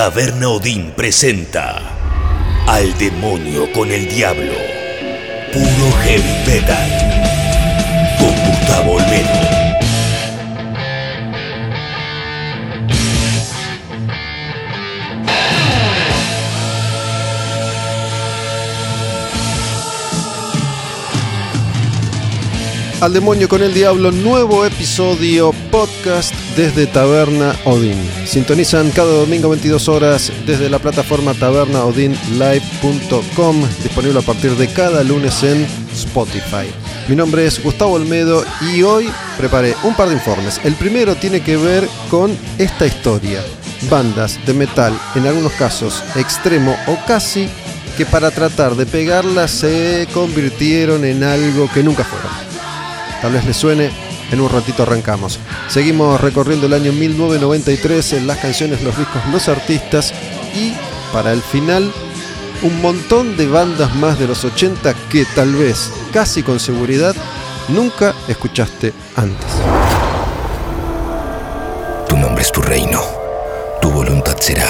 [0.00, 1.78] Taberna Odín presenta
[2.66, 4.54] Al demonio con el diablo.
[5.52, 8.16] Puro heavy metal.
[8.18, 9.49] Con Gustavo Olmedo.
[23.00, 27.96] Al demonio con el diablo, nuevo episodio podcast desde Taberna Odin.
[28.26, 35.42] Sintonizan cada domingo 22 horas desde la plataforma tabernaodinlive.com, disponible a partir de cada lunes
[35.42, 36.66] en Spotify.
[37.08, 40.60] Mi nombre es Gustavo Olmedo y hoy preparé un par de informes.
[40.62, 43.42] El primero tiene que ver con esta historia.
[43.88, 47.48] Bandas de metal, en algunos casos extremo o casi,
[47.96, 52.49] que para tratar de pegarla se convirtieron en algo que nunca fueron.
[53.22, 53.90] Tal vez les suene,
[54.30, 55.38] en un ratito arrancamos.
[55.68, 60.12] Seguimos recorriendo el año 1993 en las canciones, los discos, los artistas
[60.54, 60.72] y
[61.12, 61.92] para el final
[62.62, 67.14] un montón de bandas más de los 80 que tal vez, casi con seguridad,
[67.68, 69.48] nunca escuchaste antes.
[72.08, 73.02] Tu nombre es tu reino,
[73.80, 74.68] tu voluntad será.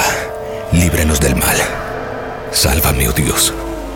[0.73, 1.57] Líbranos del mal.
[2.53, 3.53] Sálvame, oh Dios.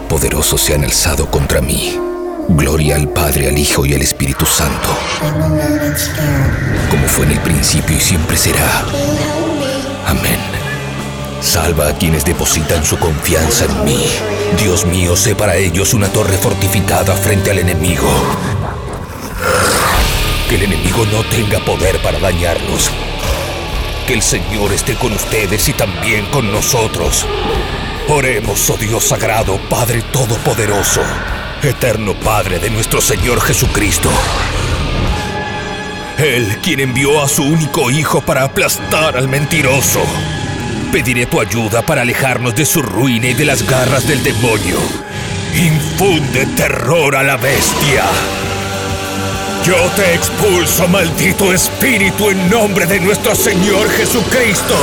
[0.08, 2.13] Poderosos se han alzado contra mí.
[2.48, 4.88] Gloria al Padre, al Hijo y al Espíritu Santo.
[6.90, 8.84] Como fue en el principio y siempre será.
[10.06, 10.38] Amén.
[11.40, 14.04] Salva a quienes depositan su confianza en mí.
[14.58, 18.08] Dios mío, sé para ellos una torre fortificada frente al enemigo.
[20.48, 22.90] Que el enemigo no tenga poder para dañarnos.
[24.06, 27.26] Que el Señor esté con ustedes y también con nosotros.
[28.08, 31.00] Oremos, oh Dios sagrado, Padre Todopoderoso
[31.68, 34.10] eterno Padre de nuestro Señor Jesucristo.
[36.18, 40.00] Él quien envió a su único Hijo para aplastar al mentiroso.
[40.92, 44.78] Pediré tu ayuda para alejarnos de su ruina y de las garras del demonio.
[45.54, 48.04] Infunde terror a la bestia.
[49.64, 54.76] Yo te expulso, maldito espíritu, en nombre de nuestro Señor Jesucristo.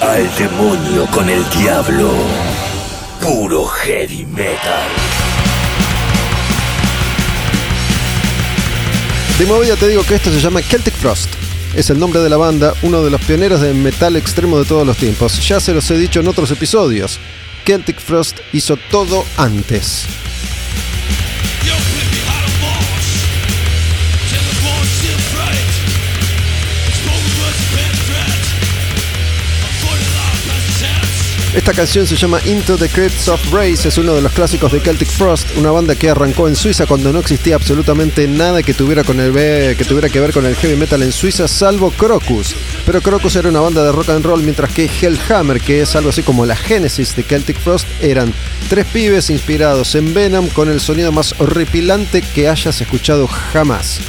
[0.00, 2.12] Al demonio con el diablo.
[3.20, 5.13] Puro heavy metal.
[9.38, 11.28] De movida te digo que esto se llama Celtic Frost.
[11.74, 14.86] Es el nombre de la banda, uno de los pioneros de metal extremo de todos
[14.86, 15.44] los tiempos.
[15.48, 17.18] Ya se los he dicho en otros episodios.
[17.66, 20.06] Celtic Frost hizo todo antes.
[31.54, 34.80] Esta canción se llama Into the Crypts of Brace, es uno de los clásicos de
[34.80, 39.04] Celtic Frost, una banda que arrancó en Suiza cuando no existía absolutamente nada que tuviera,
[39.04, 39.32] con el,
[39.76, 42.56] que tuviera que ver con el heavy metal en Suiza, salvo Crocus.
[42.84, 46.10] Pero Crocus era una banda de rock and roll, mientras que Hellhammer, que es algo
[46.10, 48.34] así como la génesis de Celtic Frost, eran
[48.68, 54.00] tres pibes inspirados en Venom con el sonido más horripilante que hayas escuchado jamás.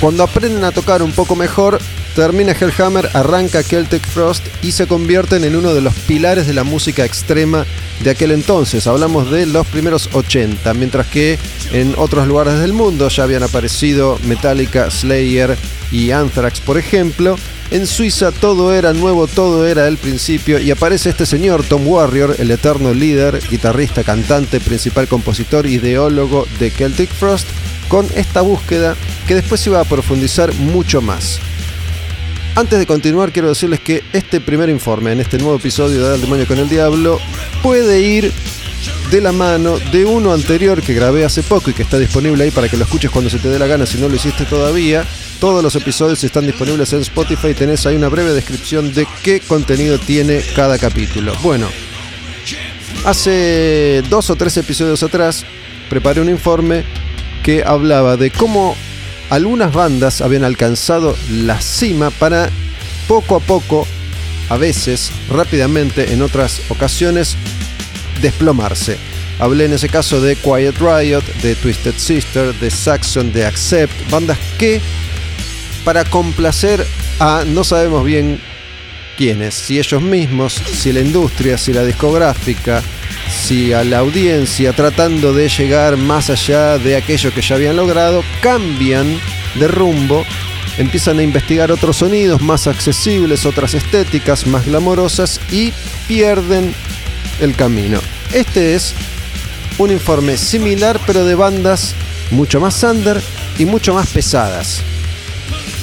[0.00, 1.80] Cuando aprenden a tocar un poco mejor,
[2.18, 6.64] termina Hellhammer, arranca Celtic Frost y se convierten en uno de los pilares de la
[6.64, 7.64] música extrema
[8.02, 8.88] de aquel entonces.
[8.88, 11.38] Hablamos de los primeros 80, mientras que
[11.72, 15.56] en otros lugares del mundo ya habían aparecido Metallica, Slayer
[15.92, 17.36] y Anthrax, por ejemplo.
[17.70, 22.34] En Suiza todo era nuevo, todo era el principio y aparece este señor Tom Warrior,
[22.40, 27.46] el eterno líder, guitarrista, cantante, principal compositor, ideólogo de Celtic Frost,
[27.86, 28.96] con esta búsqueda
[29.28, 31.38] que después iba a profundizar mucho más.
[32.58, 36.20] Antes de continuar, quiero decirles que este primer informe, en este nuevo episodio de Al
[36.20, 37.20] Demonio con el Diablo,
[37.62, 38.32] puede ir
[39.12, 42.50] de la mano de uno anterior que grabé hace poco y que está disponible ahí
[42.50, 45.04] para que lo escuches cuando se te dé la gana si no lo hiciste todavía.
[45.38, 47.54] Todos los episodios están disponibles en Spotify.
[47.54, 51.34] Tenés ahí una breve descripción de qué contenido tiene cada capítulo.
[51.44, 51.68] Bueno,
[53.04, 55.44] hace dos o tres episodios atrás
[55.88, 56.82] preparé un informe
[57.44, 58.74] que hablaba de cómo
[59.30, 62.50] algunas bandas habían alcanzado la cima para
[63.06, 63.86] poco a poco,
[64.48, 67.36] a veces rápidamente, en otras ocasiones,
[68.20, 68.96] desplomarse.
[69.38, 74.38] Hablé en ese caso de Quiet Riot, de Twisted Sister, de Saxon, de Accept, bandas
[74.58, 74.80] que
[75.84, 76.84] para complacer
[77.20, 78.40] a no sabemos bien
[79.50, 82.80] si ellos mismos, si la industria, si la discográfica,
[83.28, 88.22] si a la audiencia tratando de llegar más allá de aquello que ya habían logrado,
[88.40, 89.18] cambian
[89.56, 90.24] de rumbo,
[90.78, 95.72] empiezan a investigar otros sonidos más accesibles, otras estéticas más glamorosas y
[96.06, 96.72] pierden
[97.40, 97.98] el camino.
[98.32, 98.94] Este es
[99.78, 101.96] un informe similar pero de bandas
[102.30, 103.20] mucho más under
[103.58, 104.80] y mucho más pesadas.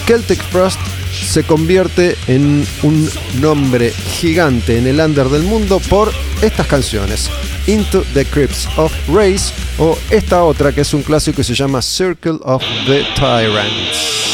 [0.07, 0.79] Celtic Frost
[1.25, 3.09] se convierte en un
[3.41, 6.11] nombre gigante en el under del mundo por
[6.41, 7.29] estas canciones.
[7.67, 11.81] Into the Crypts of Race o esta otra que es un clásico que se llama
[11.81, 14.25] Circle of the Tyrants.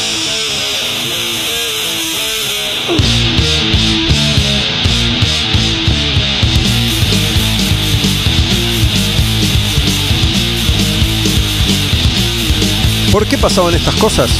[13.10, 14.30] ¿Por qué pasaban estas cosas?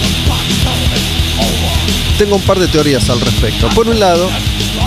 [2.23, 3.69] Tengo un par de teorías al respecto.
[3.71, 4.31] Por un lado,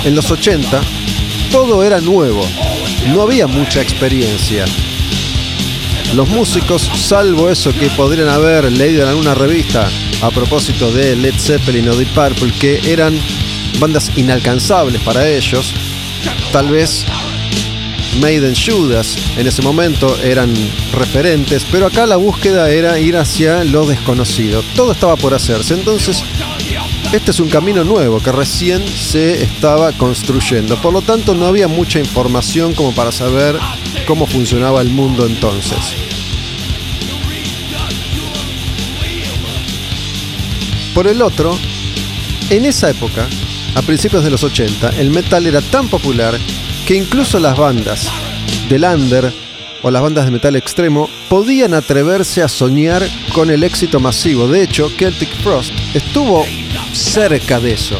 [0.05, 0.79] en los 80
[1.51, 2.41] todo era nuevo,
[3.13, 4.63] no había mucha experiencia.
[6.13, 9.89] Los músicos, salvo eso que podrían haber leído en alguna revista
[10.21, 13.19] a propósito de Led Zeppelin o Deep Purple, que eran
[13.81, 15.73] bandas inalcanzables para ellos,
[16.53, 17.05] tal vez
[18.21, 20.53] Maiden Judas en ese momento eran
[20.93, 24.63] referentes, pero acá la búsqueda era ir hacia lo desconocido.
[24.73, 26.23] Todo estaba por hacerse, entonces
[27.13, 30.81] este es un camino nuevo que recién se estaba construyendo.
[30.81, 33.57] Por lo tanto, no había mucha información como para saber
[34.05, 35.77] cómo funcionaba el mundo entonces.
[40.93, 41.57] Por el otro,
[42.49, 43.27] en esa época,
[43.75, 46.37] a principios de los 80, el metal era tan popular
[46.85, 48.07] que incluso las bandas
[48.69, 49.33] del under
[49.81, 53.03] o las bandas de metal extremo podían atreverse a soñar
[53.33, 54.47] con el éxito masivo.
[54.47, 56.45] De hecho, Celtic Frost estuvo
[56.95, 57.97] cerca de eso.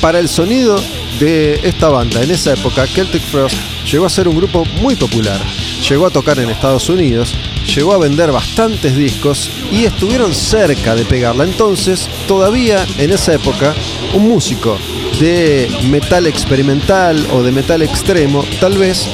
[0.00, 0.76] Para el sonido
[1.18, 3.56] de esta banda en esa época, Celtic Frost
[3.90, 5.40] llegó a ser un grupo muy popular.
[5.88, 7.34] Llegó a tocar en Estados Unidos,
[7.74, 11.44] llegó a vender bastantes discos y estuvieron cerca de pegarla.
[11.44, 13.74] Entonces, todavía en esa época,
[14.14, 14.78] un músico
[15.20, 19.06] de metal experimental o de metal extremo, tal vez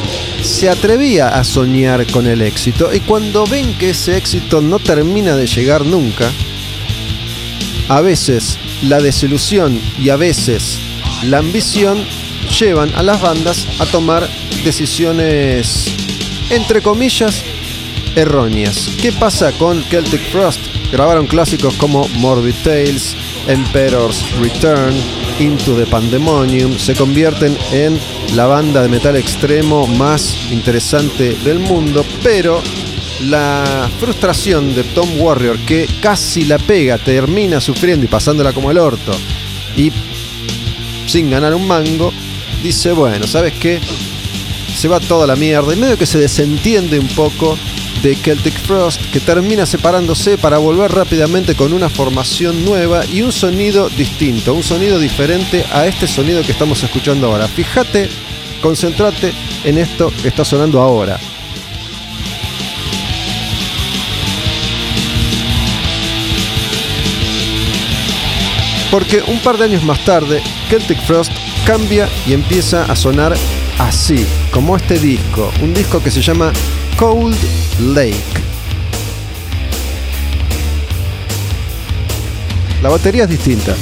[0.43, 5.37] se atrevía a soñar con el éxito y cuando ven que ese éxito no termina
[5.37, 6.31] de llegar nunca,
[7.89, 10.79] a veces la desilusión y a veces
[11.25, 12.05] la ambición
[12.59, 14.29] llevan a las bandas a tomar
[14.65, 15.95] decisiones,
[16.51, 17.43] entre comillas,
[18.17, 18.91] erróneas.
[19.01, 20.61] ¿Qué pasa con Celtic Frost?
[20.93, 23.15] Grabaron clásicos como Morbid Tales,
[23.47, 24.95] Emperor's Return,
[25.39, 27.99] Into the Pandemonium, se convierten en
[28.35, 32.61] la banda de metal extremo más interesante del mundo, pero
[33.23, 38.79] la frustración de Tom Warrior, que casi la pega, termina sufriendo y pasándola como el
[38.79, 39.13] orto,
[39.77, 39.93] y
[41.07, 42.13] sin ganar un mango,
[42.63, 43.81] dice, bueno, ¿sabes qué?
[44.75, 47.59] Se va toda la mierda, y medio que se desentiende un poco
[48.03, 53.33] de Celtic Frost, que termina separándose para volver rápidamente con una formación nueva y un
[53.33, 57.47] sonido distinto, un sonido diferente a este sonido que estamos escuchando ahora.
[57.47, 58.09] Fíjate,
[58.63, 59.33] concéntrate
[59.65, 61.19] en esto que está sonando ahora.
[68.91, 71.31] Porque un par de años más tarde, Celtic Frost
[71.65, 73.37] cambia y empieza a sonar
[73.79, 76.53] así, como este disco, un disco que se llama
[76.99, 77.37] Cold
[77.95, 78.17] Lake.
[82.83, 83.77] La batería es distinta.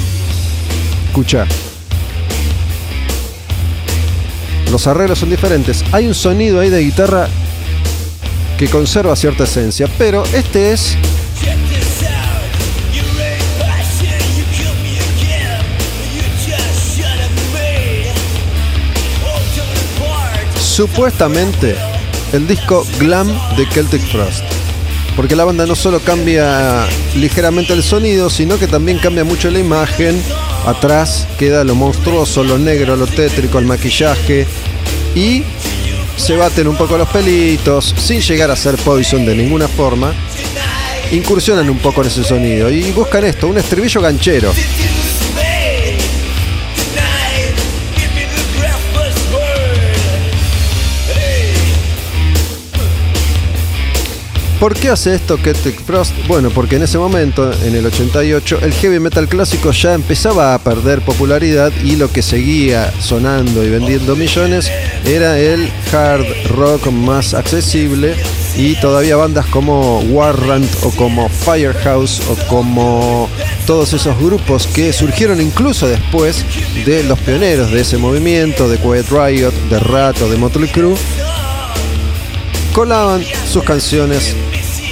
[1.07, 1.47] Escucha.
[4.71, 5.83] Los arreglos son diferentes.
[5.91, 7.27] Hay un sonido ahí de guitarra
[8.57, 10.97] que conserva cierta esencia, pero este es
[20.79, 21.75] supuestamente
[22.31, 24.45] el disco Glam de Celtic Frost.
[25.13, 29.59] Porque la banda no solo cambia ligeramente el sonido, sino que también cambia mucho la
[29.59, 30.23] imagen.
[30.65, 34.47] Atrás queda lo monstruoso, lo negro, lo tétrico, el maquillaje.
[35.15, 35.43] Y
[36.15, 40.13] se baten un poco los pelitos, sin llegar a ser Poison de ninguna forma.
[41.11, 44.53] Incursionan un poco en ese sonido y buscan esto, un estribillo ganchero.
[54.59, 56.13] ¿Por qué hace esto Celtic Frost?
[56.27, 60.59] Bueno, porque en ese momento, en el 88, el heavy metal clásico ya empezaba a
[60.59, 64.69] perder popularidad y lo que seguía sonando y vendiendo millones
[65.05, 68.15] era el hard rock más accesible
[68.57, 73.29] y todavía bandas como Warrant o como Firehouse o como
[73.65, 76.43] todos esos grupos que surgieron incluso después
[76.85, 80.97] de los pioneros de ese movimiento, de Quiet Riot, de Rat o de Motley Crue,
[82.73, 84.35] colaban sus canciones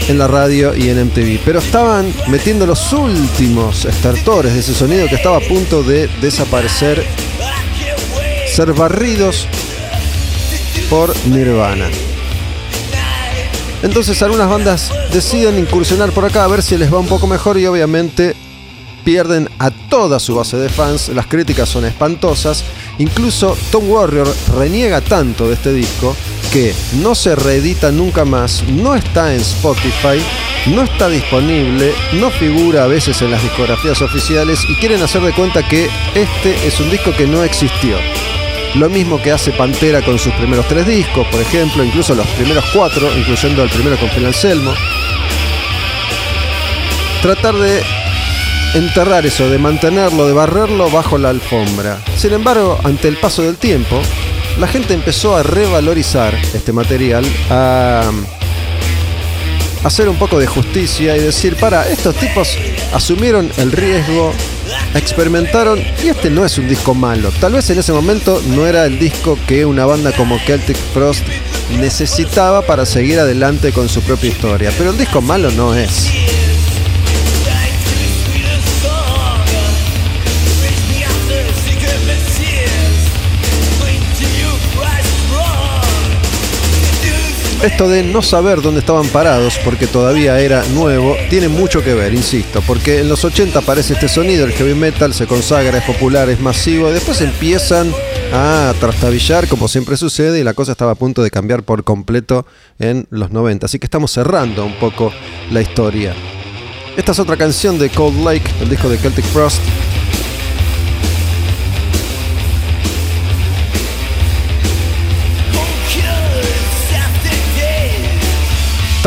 [0.07, 5.07] en la radio y en MTV, pero estaban metiendo los últimos estertores de ese sonido
[5.07, 7.05] que estaba a punto de desaparecer,
[8.53, 9.47] ser barridos
[10.89, 11.87] por Nirvana.
[13.83, 17.57] Entonces algunas bandas deciden incursionar por acá a ver si les va un poco mejor
[17.57, 18.35] y obviamente
[19.03, 22.63] pierden a toda su base de fans, las críticas son espantosas,
[22.97, 26.15] incluso Tom Warrior reniega tanto de este disco
[26.51, 30.21] que no se reedita nunca más, no está en Spotify,
[30.67, 35.33] no está disponible, no figura a veces en las discografías oficiales y quieren hacer de
[35.33, 37.97] cuenta que este es un disco que no existió.
[38.75, 42.65] Lo mismo que hace Pantera con sus primeros tres discos, por ejemplo, incluso los primeros
[42.73, 44.73] cuatro, incluyendo el primero con Phil Anselmo.
[47.21, 47.81] Tratar de
[48.75, 51.99] enterrar eso, de mantenerlo, de barrerlo bajo la alfombra.
[52.15, 54.01] Sin embargo, ante el paso del tiempo,
[54.59, 58.11] la gente empezó a revalorizar este material, a
[59.83, 62.57] hacer un poco de justicia y decir, para, estos tipos
[62.93, 64.33] asumieron el riesgo,
[64.95, 67.31] experimentaron y este no es un disco malo.
[67.39, 71.23] Tal vez en ese momento no era el disco que una banda como Celtic Frost
[71.79, 76.36] necesitaba para seguir adelante con su propia historia, pero el disco malo no es.
[87.63, 92.13] Esto de no saber dónde estaban parados porque todavía era nuevo, tiene mucho que ver,
[92.13, 96.29] insisto, porque en los 80 aparece este sonido, el heavy metal se consagra, es popular,
[96.29, 97.91] es masivo, después empiezan
[98.31, 102.45] a trastabillar como siempre sucede y la cosa estaba a punto de cambiar por completo
[102.77, 105.11] en los 90, así que estamos cerrando un poco
[105.49, 106.13] la historia.
[106.95, 109.61] Esta es otra canción de Cold Lake, el disco de Celtic Frost,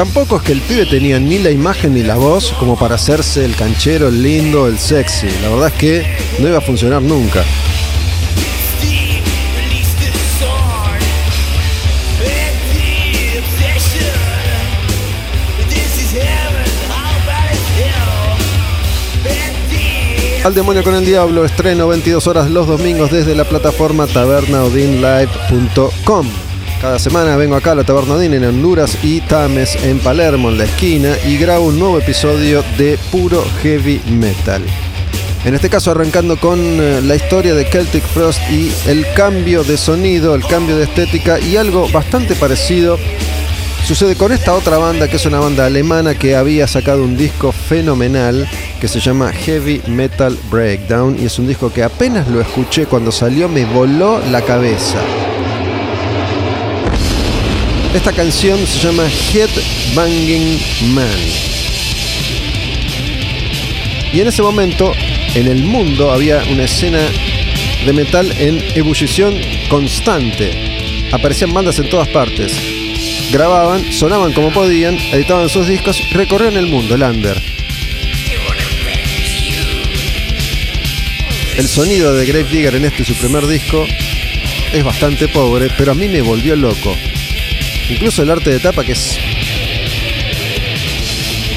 [0.00, 3.44] Tampoco es que el pibe tenía ni la imagen ni la voz como para hacerse
[3.44, 5.28] el canchero, el lindo, el sexy.
[5.42, 6.06] La verdad es que
[6.38, 7.44] no iba a funcionar nunca.
[20.42, 26.49] Al demonio con el diablo, estreno 22 horas los domingos desde la plataforma tabernaudinlive.com.
[26.80, 30.64] Cada semana vengo acá a la Taberna en Honduras y Tames en Palermo, en la
[30.64, 34.62] esquina, y grabo un nuevo episodio de puro heavy metal.
[35.44, 39.76] En este caso arrancando con eh, la historia de Celtic Frost y el cambio de
[39.76, 42.98] sonido, el cambio de estética y algo bastante parecido
[43.86, 47.52] sucede con esta otra banda que es una banda alemana que había sacado un disco
[47.52, 48.48] fenomenal
[48.80, 53.12] que se llama Heavy Metal Breakdown y es un disco que apenas lo escuché cuando
[53.12, 54.98] salió me voló la cabeza.
[57.94, 59.50] Esta canción se llama Head
[59.96, 60.60] Banging
[60.94, 61.08] Man.
[64.12, 64.92] Y en ese momento,
[65.34, 67.00] en el mundo había una escena
[67.84, 69.36] de metal en ebullición
[69.68, 71.10] constante.
[71.10, 72.52] Aparecían bandas en todas partes.
[73.32, 77.42] Grababan, sonaban como podían, editaban sus discos, recorrían el mundo, el under.
[81.56, 83.84] El sonido de Grave Digger en este su primer disco
[84.72, 86.96] es bastante pobre, pero a mí me volvió loco.
[87.90, 89.18] Incluso el arte de tapa que es.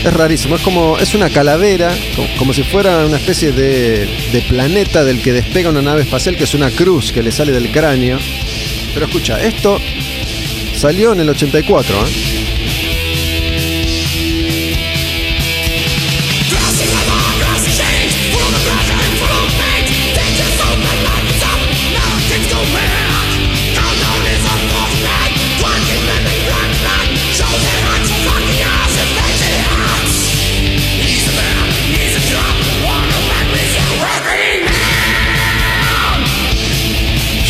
[0.04, 0.98] Es rarísimo, es como.
[0.98, 1.96] Es una calavera,
[2.38, 6.44] como, si fuera una especie de, de, planeta del que despega una nave espacial, que
[6.44, 8.18] es una cruz que le sale del cráneo.
[8.94, 9.80] Pero escucha, esto
[10.76, 12.33] salió en el 84, ¿eh?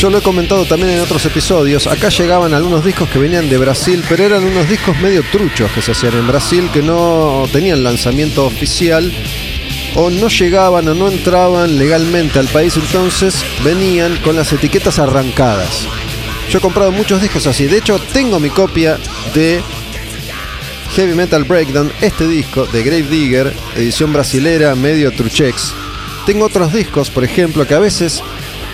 [0.04, 1.88] Yo lo he comentado también en otros episodios.
[1.88, 5.82] Acá llegaban algunos discos que venían de Brasil, pero eran unos discos medio truchos que
[5.82, 9.10] se hacían en Brasil, que no tenían lanzamiento oficial
[9.96, 15.88] o no llegaban o no entraban legalmente al país, entonces venían con las etiquetas arrancadas.
[16.50, 17.68] Yo he comprado muchos discos así.
[17.68, 19.00] De hecho, tengo mi copia
[19.34, 19.62] de
[20.98, 25.74] Heavy Metal Breakdown, este disco de Grave Digger, edición brasilera, medio truchex.
[26.26, 28.22] Tengo otros discos, por ejemplo, que a veces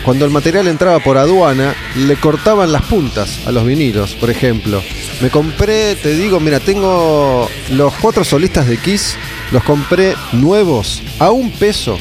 [0.04, 4.82] cuando el material entraba por aduana, le cortaban las puntas a los vinilos, por ejemplo.
[5.22, 9.18] Me compré, te digo, mira, tengo los cuatro solistas de Kiss,
[9.52, 11.98] los compré nuevos a un peso.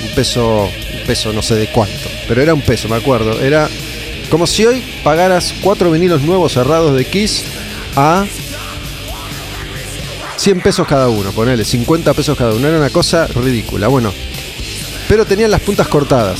[0.03, 3.39] un peso, un peso no sé de cuánto, pero era un peso, me acuerdo.
[3.41, 3.69] Era
[4.29, 7.43] como si hoy pagaras cuatro vinilos nuevos cerrados de Kiss
[7.95, 8.25] a
[10.37, 12.67] 100 pesos cada uno, ponele, 50 pesos cada uno.
[12.67, 13.87] Era una cosa ridícula.
[13.87, 14.13] Bueno,
[15.09, 16.39] pero tenían las puntas cortadas.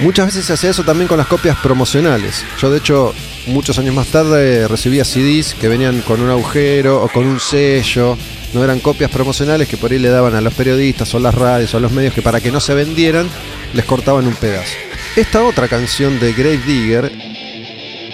[0.00, 2.44] Muchas veces se hacía eso también con las copias promocionales.
[2.60, 3.14] Yo de hecho
[3.46, 8.18] muchos años más tarde recibía CDs que venían con un agujero o con un sello.
[8.52, 11.74] No eran copias promocionales que por ahí le daban a los periodistas o las radios
[11.74, 13.28] o a los medios que para que no se vendieran
[13.72, 14.74] les cortaban un pedazo.
[15.14, 17.12] Esta otra canción de Grave Digger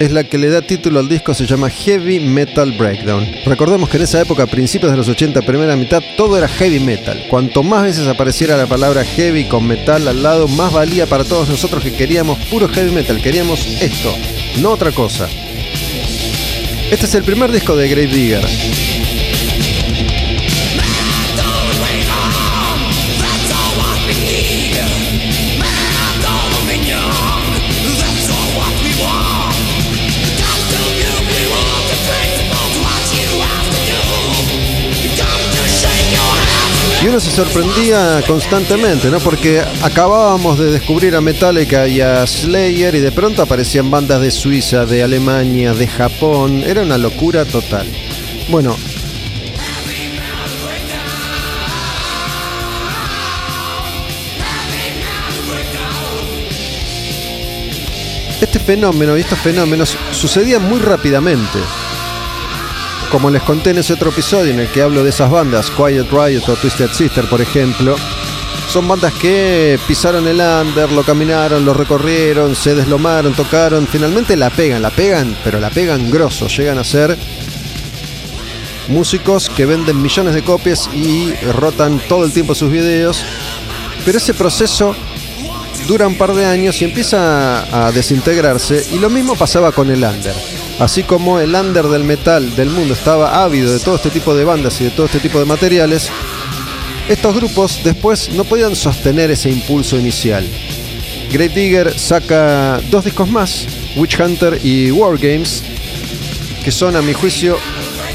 [0.01, 3.29] es la que le da título al disco, se llama Heavy Metal Breakdown.
[3.45, 6.81] Recordemos que en esa época, a principios de los 80, primera mitad, todo era heavy
[6.81, 7.27] metal.
[7.29, 11.51] Cuanto más veces apareciera la palabra heavy con metal al lado, más valía para todos
[11.51, 14.17] nosotros que queríamos puro heavy metal, queríamos esto,
[14.63, 15.29] no otra cosa.
[16.91, 18.90] Este es el primer disco de Grave Digger.
[37.03, 39.21] Y uno se sorprendía constantemente, ¿no?
[39.21, 44.31] Porque acabábamos de descubrir a Metallica y a Slayer y de pronto aparecían bandas de
[44.31, 46.63] Suiza, de Alemania, de Japón.
[46.63, 47.87] Era una locura total.
[48.51, 48.77] Bueno.
[58.43, 61.61] Este fenómeno y estos fenómenos sucedían muy rápidamente
[63.11, 66.11] como les conté en ese otro episodio en el que hablo de esas bandas, Quiet
[66.11, 67.97] Riot o Twisted Sister, por ejemplo,
[68.69, 74.51] son bandas que pisaron el under, lo caminaron, lo recorrieron, se deslomaron, tocaron, finalmente la
[74.51, 77.17] pegan, la pegan, pero la pegan grosso, llegan a ser
[78.89, 83.25] músicos que venden millones de copias y rotan todo el tiempo sus videos,
[84.05, 84.95] pero ese proceso
[85.89, 90.05] dura un par de años y empieza a desintegrarse y lo mismo pasaba con el
[90.05, 90.60] under.
[90.81, 94.45] Así como el under del metal del mundo estaba ávido de todo este tipo de
[94.45, 96.09] bandas y de todo este tipo de materiales,
[97.07, 100.43] estos grupos después no podían sostener ese impulso inicial.
[101.31, 105.63] Great Digger saca dos discos más, Witch Hunter y War Games,
[106.65, 107.59] que son a mi juicio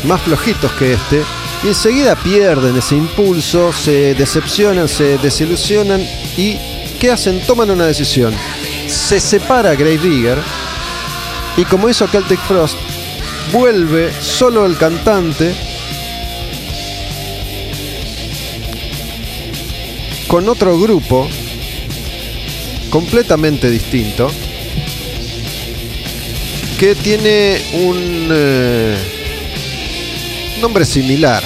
[0.03, 1.21] más flojitos que este,
[1.63, 6.01] y enseguida pierden ese impulso, se decepcionan, se desilusionan
[6.35, 6.57] y
[6.99, 7.41] ¿qué hacen?
[7.45, 8.33] Toman una decisión.
[8.87, 10.39] Se separa Great Digger
[11.57, 12.77] y como hizo Celtic Frost,
[13.51, 15.53] vuelve solo el cantante
[20.27, 21.27] con otro grupo
[22.89, 24.29] completamente distinto
[26.79, 28.97] que tiene un eh,
[30.59, 31.43] nombre similar.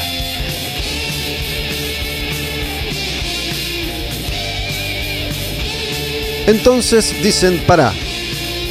[6.47, 7.93] Entonces dicen, para,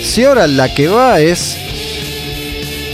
[0.08, 1.56] si ahora la que va es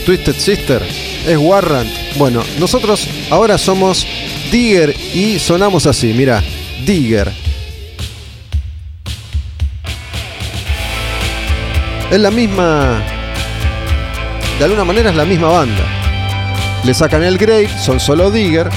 [0.05, 0.81] Twisted Sister,
[1.25, 1.89] es Warrant.
[2.17, 4.05] Bueno, nosotros ahora somos
[4.51, 6.43] Digger y sonamos así, mira,
[6.85, 7.31] Digger.
[12.11, 13.01] Es la misma,
[14.59, 15.83] de alguna manera es la misma banda.
[16.83, 18.69] Le sacan el Grave, son solo Digger.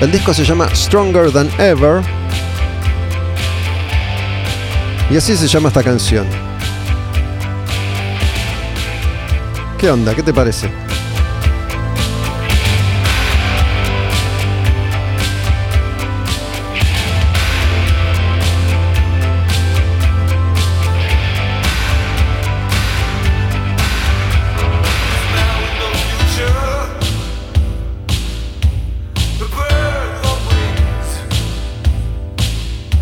[0.00, 2.02] El disco se llama Stronger Than Ever.
[5.10, 6.41] Y así se llama esta canción.
[9.82, 10.14] ¿Qué onda?
[10.14, 10.70] ¿Qué te parece?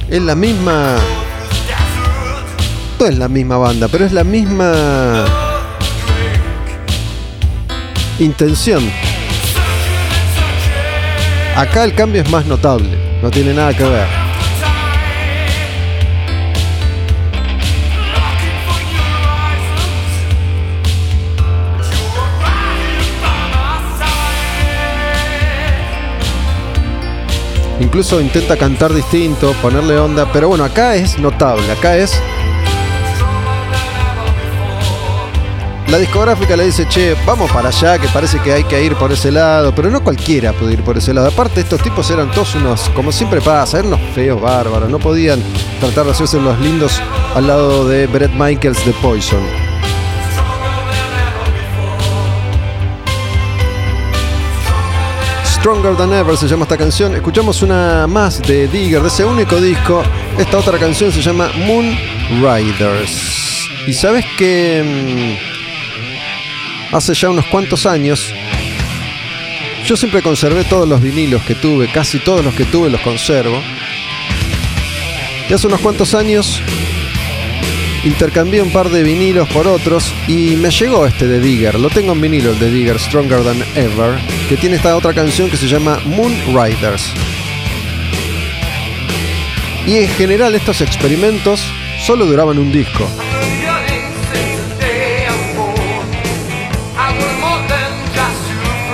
[0.08, 0.96] Es la misma.
[2.98, 5.39] No es la misma banda, pero es la misma
[8.20, 8.82] intención.
[11.56, 14.06] Acá el cambio es más notable, no tiene nada que ver.
[27.80, 32.20] Incluso intenta cantar distinto, ponerle onda, pero bueno, acá es notable, acá es
[35.90, 39.10] la discográfica le dice, che, vamos para allá, que parece que hay que ir por
[39.10, 41.28] ese lado, pero no cualquiera puede ir por ese lado.
[41.28, 45.42] Aparte, estos tipos eran todos unos, como siempre pasa, eran unos feos bárbaros, no podían
[45.80, 47.00] tratar de hacerse los lindos
[47.34, 49.42] al lado de Brett Michaels de Poison.
[55.44, 57.14] Stronger Than Ever se llama esta canción.
[57.14, 60.02] Escuchamos una más de Digger, de ese único disco.
[60.38, 61.98] Esta otra canción se llama Moon
[62.40, 63.68] Riders.
[63.86, 65.38] Y sabes que
[66.92, 68.32] hace ya unos cuantos años
[69.84, 73.60] yo siempre conservé todos los vinilos que tuve, casi todos los que tuve los conservo.
[75.48, 76.62] Y hace unos cuantos años
[78.04, 81.80] intercambié un par de vinilos por otros y me llegó este de Digger.
[81.80, 85.50] Lo tengo en vinilo, el de Digger, Stronger Than Ever, que tiene esta otra canción
[85.50, 87.12] que se llama Moon Riders.
[89.86, 91.60] Y en general estos experimentos
[92.06, 93.08] solo duraban un disco.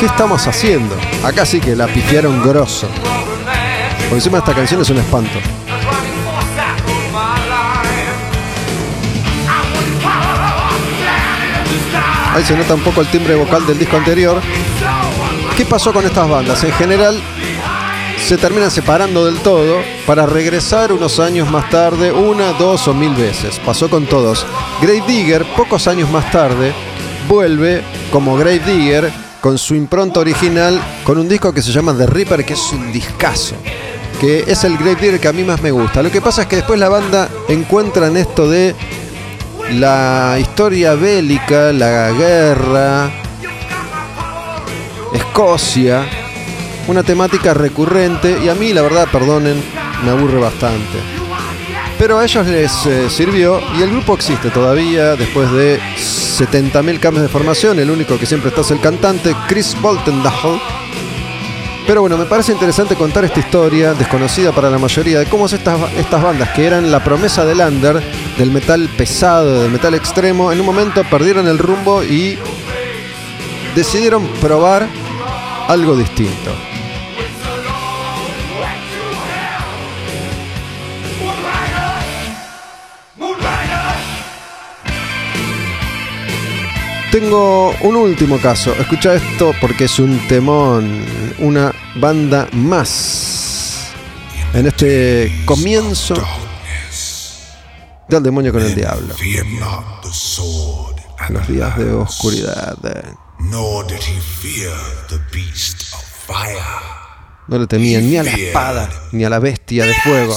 [0.06, 0.96] ¿Qué estamos haciendo?
[1.24, 2.86] Acá sí que la pifiaron grosso.
[4.08, 5.40] Por encima esta canción es un espanto.
[12.32, 14.40] Ahí se nota un poco el timbre vocal del disco anterior.
[15.56, 16.62] ¿Qué pasó con estas bandas?
[16.62, 17.20] En general
[18.16, 23.12] se terminan separando del todo para regresar unos años más tarde, una, dos o mil
[23.12, 23.58] veces.
[23.58, 24.46] Pasó con todos.
[24.80, 26.72] Grave Digger, pocos años más tarde,
[27.28, 32.06] vuelve como Grave Digger con su impronta original, con un disco que se llama The
[32.06, 33.54] Reaper, que es un discazo.
[34.20, 36.02] Que es el Grave Digger que a mí más me gusta.
[36.02, 38.74] Lo que pasa es que después la banda encuentra en esto de
[39.70, 43.08] la historia bélica, la guerra,
[45.14, 46.04] Escocia,
[46.88, 49.62] una temática recurrente y a mí la verdad, perdonen,
[50.04, 50.98] me aburre bastante.
[52.00, 55.78] Pero a ellos les eh, sirvió y el grupo existe todavía después de
[56.40, 57.78] 70.000 cambios de formación.
[57.78, 60.60] El único que siempre está es el cantante Chris Boltendahl
[61.86, 65.92] pero bueno, me parece interesante contar esta historia, desconocida para la mayoría, de cómo estas,
[65.92, 68.02] estas bandas que eran la promesa del under,
[68.36, 72.38] del metal pesado, del metal extremo, en un momento perdieron el rumbo y
[73.76, 74.88] decidieron probar
[75.68, 76.50] algo distinto.
[87.18, 88.74] Tengo un último caso.
[88.74, 91.02] Escucha esto porque es un temón.
[91.38, 93.86] Una banda más.
[94.52, 96.14] En este comienzo
[98.06, 99.14] del demonio con el diablo.
[101.30, 102.76] Los días de oscuridad.
[107.48, 110.36] No le temían ni a la espada ni a la bestia de fuego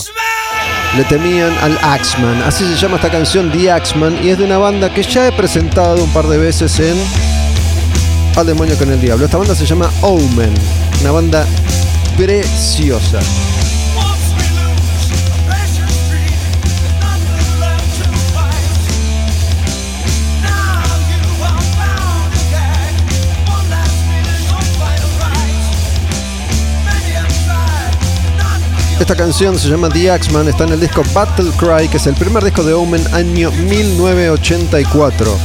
[0.97, 2.41] le temían al Axman.
[2.43, 5.32] Así se llama esta canción, The Axman, y es de una banda que ya he
[5.32, 6.97] presentado un par de veces en
[8.36, 9.25] Al Demonio con el Diablo.
[9.25, 10.54] Esta banda se llama Omen,
[11.02, 11.45] una banda
[12.17, 13.19] preciosa.
[29.09, 32.13] Esta canción se llama The Axman, está en el disco Battle Cry, que es el
[32.13, 35.35] primer disco de Omen año 1984.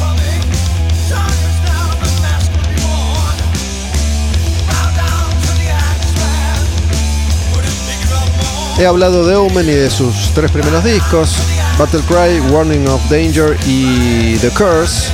[8.79, 11.35] He hablado de Omen y de sus tres primeros discos,
[11.79, 15.11] Battle Cry, Warning of Danger y The Curse,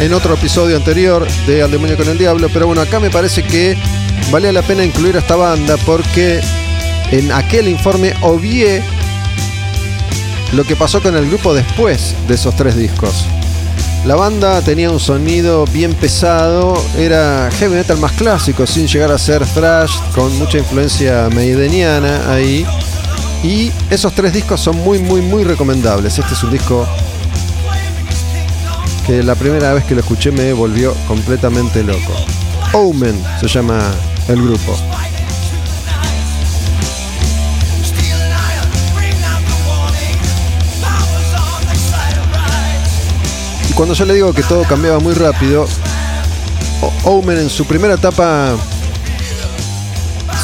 [0.00, 3.44] en otro episodio anterior de Al Demonio con el Diablo, pero bueno, acá me parece
[3.44, 3.78] que
[4.32, 6.40] valía la pena incluir a esta banda porque
[7.12, 8.82] en aquel informe obvié
[10.52, 13.26] lo que pasó con el grupo después de esos tres discos.
[14.06, 19.18] La banda tenía un sonido bien pesado, era heavy metal más clásico, sin llegar a
[19.18, 22.66] ser thrash, con mucha influencia maideniana ahí.
[23.44, 26.18] Y esos tres discos son muy, muy, muy recomendables.
[26.18, 26.86] Este es un disco
[29.06, 32.12] que la primera vez que lo escuché me volvió completamente loco.
[32.72, 33.80] Omen se llama
[34.28, 34.76] el grupo.
[43.82, 45.66] Cuando yo le digo que todo cambiaba muy rápido,
[47.02, 48.54] Omen en su primera etapa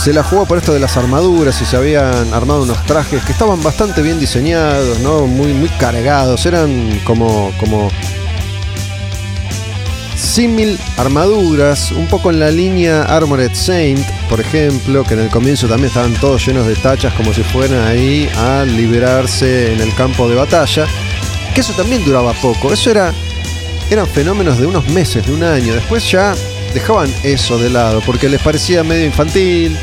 [0.02, 3.30] se la jugó por esto de las armaduras y se habían armado unos trajes que
[3.30, 5.28] estaban bastante bien diseñados, ¿no?
[5.28, 7.92] Muy, muy cargados, eran como, como
[10.16, 15.68] símil armaduras, un poco en la línea Armored Saint, por ejemplo, que en el comienzo
[15.68, 20.28] también estaban todos llenos de tachas como si fueran ahí a liberarse en el campo
[20.28, 20.88] de batalla
[21.58, 22.72] que eso también duraba poco.
[22.72, 23.12] Eso era.
[23.90, 25.74] Eran fenómenos de unos meses, de un año.
[25.74, 26.34] Después ya
[26.74, 29.76] dejaban eso de lado porque les parecía medio infantil.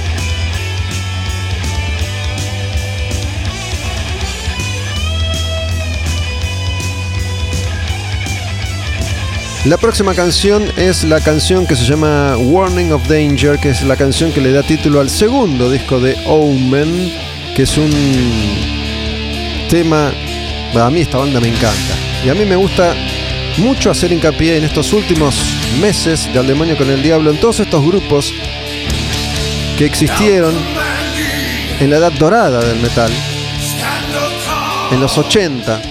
[9.66, 13.96] La próxima canción es la canción que se llama Warning of Danger, que es la
[13.96, 17.12] canción que le da título al segundo disco de Omen,
[17.56, 17.90] que es un
[19.68, 20.12] tema...
[20.76, 21.96] A mí esta banda me encanta.
[22.24, 22.94] Y a mí me gusta
[23.58, 25.36] mucho hacer hincapié en estos últimos
[25.80, 28.34] meses de Al Demonio con el Diablo, en todos estos grupos
[29.78, 30.54] que existieron
[31.80, 33.12] en la edad dorada del metal,
[34.92, 35.82] en los 80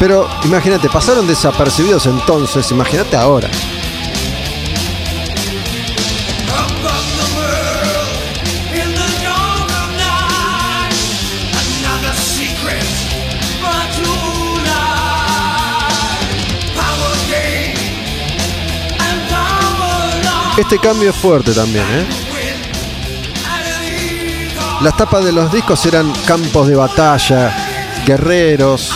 [0.00, 3.50] Pero imagínate, pasaron desapercibidos entonces, imagínate ahora.
[20.60, 22.06] Este cambio es fuerte también, ¿eh?
[24.82, 27.56] Las tapas de los discos eran campos de batalla,
[28.06, 28.94] guerreros,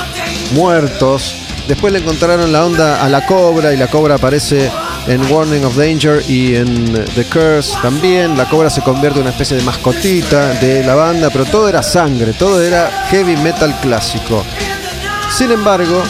[0.53, 1.35] muertos.
[1.67, 4.71] Después le encontraron la onda a la cobra y la cobra aparece
[5.07, 8.37] en Warning of Danger y en The Curse también.
[8.37, 11.83] La cobra se convierte en una especie de mascotita de la banda, pero todo era
[11.83, 14.45] sangre, todo era heavy metal clásico.
[15.31, 16.03] Sin embargo,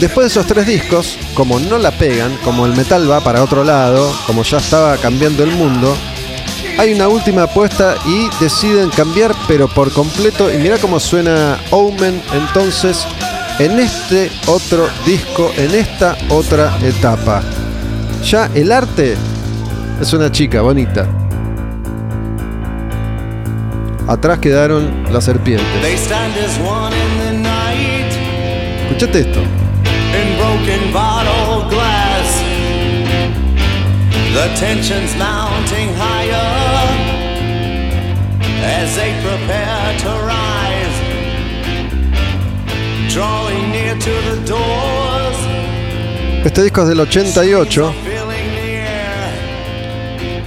[0.00, 3.64] después de esos tres discos, como no la pegan, como el metal va para otro
[3.64, 5.96] lado, como ya estaba cambiando el mundo,
[6.76, 10.52] hay una última apuesta y deciden cambiar, pero por completo.
[10.52, 13.06] Y mira cómo suena Omen entonces
[13.58, 17.42] en este otro disco, en esta otra etapa.
[18.24, 19.16] Ya el arte
[20.00, 21.06] es una chica bonita.
[24.08, 25.66] Atrás quedaron las serpientes.
[28.88, 29.63] Escuchate esto.
[34.34, 36.48] The tension's mounting higher
[38.62, 40.98] as they prepare to rise,
[43.12, 45.36] drawing near to the doors.
[46.44, 47.94] Este disco es del 88.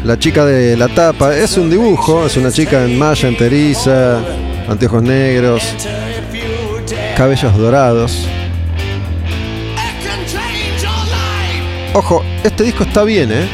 [0.03, 4.19] La chica de la tapa es un dibujo, es una chica en malla enteriza,
[4.67, 5.63] anteojos negros,
[7.15, 8.27] cabellos dorados.
[11.93, 13.47] Ojo, este disco está bien, ¿eh?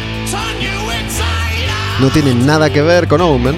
[1.99, 3.55] no tiene nada que ver con Omen.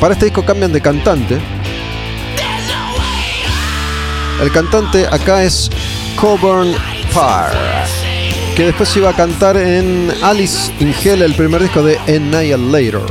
[0.00, 1.38] Para este disco cambian de cantante.
[4.42, 5.70] El cantante acá es
[6.16, 6.74] Coburn
[7.14, 7.54] Parr,
[8.56, 13.06] que después iba a cantar en Alice in Hell, el primer disco de Annihilator.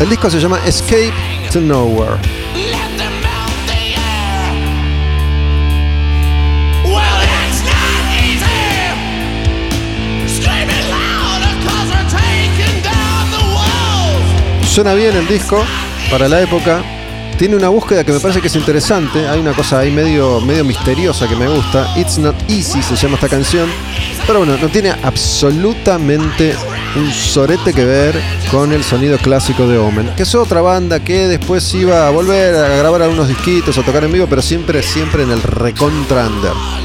[0.00, 1.14] El disco se llama Escape
[1.52, 2.43] to Nowhere.
[14.74, 15.64] Suena bien el disco
[16.10, 16.82] para la época.
[17.38, 19.28] Tiene una búsqueda que me parece que es interesante.
[19.28, 21.94] Hay una cosa ahí medio, medio misteriosa que me gusta.
[21.96, 23.68] It's Not Easy se llama esta canción.
[24.26, 26.56] Pero bueno, no tiene absolutamente
[26.96, 30.10] un sorete que ver con el sonido clásico de Omen.
[30.16, 34.02] Que es otra banda que después iba a volver a grabar algunos disquitos, a tocar
[34.02, 36.83] en vivo, pero siempre, siempre en el recontra under.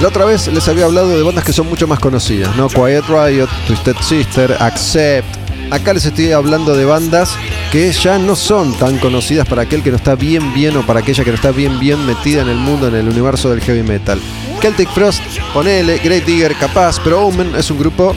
[0.00, 2.68] La otra vez les había hablado de bandas que son mucho más conocidas, ¿no?
[2.68, 5.26] Quiet Riot, Twisted Sister, Accept.
[5.72, 7.34] Acá les estoy hablando de bandas
[7.72, 11.00] que ya no son tan conocidas para aquel que no está bien bien o para
[11.00, 13.82] aquella que no está bien bien metida en el mundo, en el universo del heavy
[13.82, 14.20] metal.
[14.62, 15.20] Celtic Frost,
[15.52, 18.14] ponele, Great Digger, capaz, pero Omen es un grupo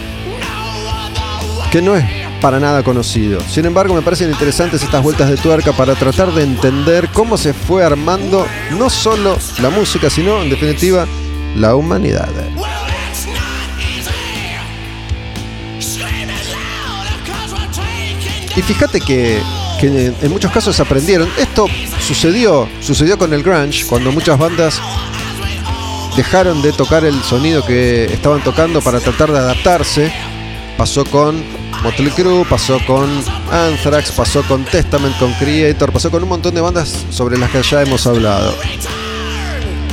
[1.71, 2.05] que no es
[2.41, 3.41] para nada conocido.
[3.41, 7.53] Sin embargo, me parecen interesantes estas vueltas de tuerca para tratar de entender cómo se
[7.53, 8.45] fue armando
[8.77, 11.07] no solo la música, sino en definitiva
[11.55, 12.29] la humanidad.
[18.55, 19.41] Y fíjate que,
[19.79, 21.29] que, en muchos casos aprendieron.
[21.37, 21.67] Esto
[22.05, 24.81] sucedió, sucedió con el grunge, cuando muchas bandas
[26.15, 30.11] dejaron de tocar el sonido que estaban tocando para tratar de adaptarse.
[30.77, 31.43] Pasó con
[31.83, 33.09] Motley Crue, pasó con
[33.51, 37.61] Anthrax, pasó con Testament, con Creator, pasó con un montón de bandas sobre las que
[37.63, 38.53] ya hemos hablado.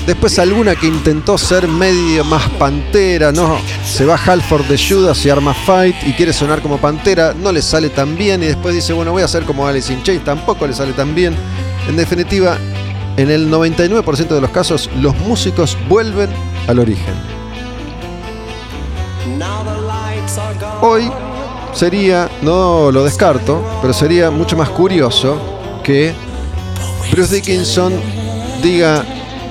[0.09, 5.29] Después alguna que intentó ser medio más pantera, no, se va Halford de Judas y
[5.29, 8.95] arma Fight y quiere sonar como pantera, no le sale tan bien y después dice,
[8.95, 11.37] bueno, voy a hacer como Alice in Chains, tampoco le sale tan bien.
[11.91, 12.57] En definitiva,
[13.19, 16.31] en el 99% de los casos, los músicos vuelven
[16.69, 17.15] al origen.
[20.81, 21.13] Hoy
[21.75, 25.39] sería, no lo descarto, pero sería mucho más curioso
[25.85, 26.15] que
[27.13, 27.93] Bruce Dickinson
[28.63, 29.05] diga,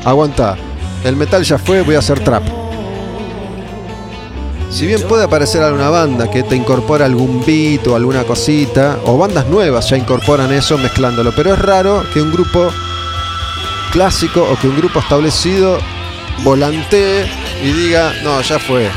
[0.10, 0.56] aguanta,
[1.04, 2.44] el metal ya fue, voy a hacer trap.
[4.70, 9.18] Si bien puede aparecer alguna banda que te incorpora algún beat o alguna cosita, o
[9.18, 12.70] bandas nuevas ya incorporan eso mezclándolo, pero es raro que un grupo
[13.92, 15.78] clásico o que un grupo establecido
[16.44, 17.26] volantee
[17.64, 18.90] y diga, no, ya fue,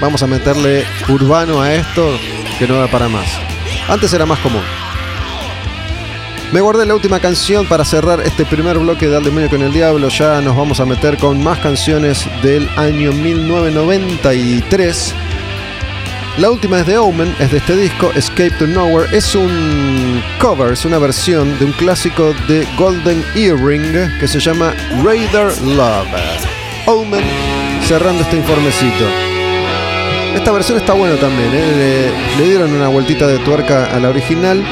[0.00, 2.08] vamos a meterle urbano a esto
[2.58, 3.28] que no da para más.
[3.88, 4.62] Antes era más común.
[6.52, 9.72] Me guardé la última canción para cerrar este primer bloque de Al Demonio con el
[9.72, 10.08] Diablo.
[10.08, 15.12] Ya nos vamos a meter con más canciones del año 1993.
[16.38, 19.08] La última es de Omen, es de este disco, Escape to Nowhere.
[19.16, 24.72] Es un cover, es una versión de un clásico de Golden Earring que se llama
[25.02, 26.06] Raider Love.
[26.86, 27.24] Omen
[27.86, 29.04] cerrando este informecito.
[30.34, 32.12] Esta versión está buena también, ¿eh?
[32.36, 34.62] le, le dieron una vueltita de tuerca a la original.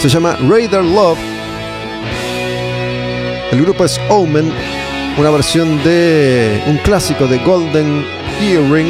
[0.00, 1.18] Se llama Raider Love.
[3.52, 4.50] El grupo es Omen,
[5.18, 8.06] una versión de un clásico de Golden
[8.40, 8.88] Earring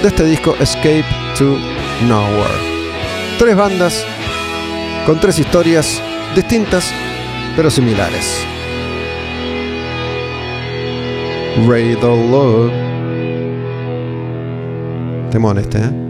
[0.00, 1.04] de este disco Escape
[1.36, 1.58] to
[2.06, 2.54] Nowhere.
[3.40, 4.06] Tres bandas
[5.04, 6.00] con tres historias
[6.36, 6.94] distintas
[7.56, 8.46] pero similares.
[11.66, 12.70] Raider Love.
[15.32, 16.01] Temón este, ¿eh?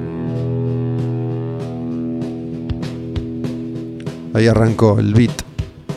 [4.34, 5.32] Ahí arrancó el beat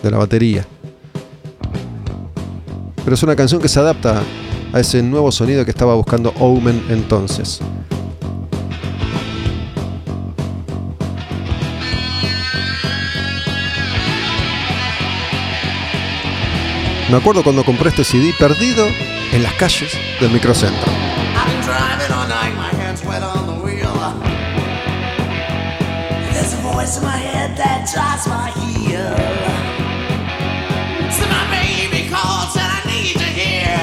[0.04, 0.66] de la batería.
[3.04, 4.22] Pero es una canción que se adapta
[4.74, 7.62] a ese nuevo sonido que estaba buscando Omen entonces.
[17.10, 18.86] Me acuerdo cuando compré este CD perdido
[19.32, 21.15] en las calles del microcentro.
[26.86, 29.16] Voice in my head that drives my heel.
[31.10, 33.78] So my baby calls and I need to hear.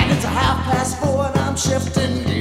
[0.00, 2.33] And it's a half past four and I'm shifting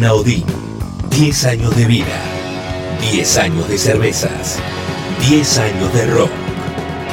[0.00, 0.44] Taberna Odín.
[1.10, 2.06] 10 años de vida.
[3.12, 4.58] 10 años de cervezas.
[5.28, 6.30] 10 años de rock.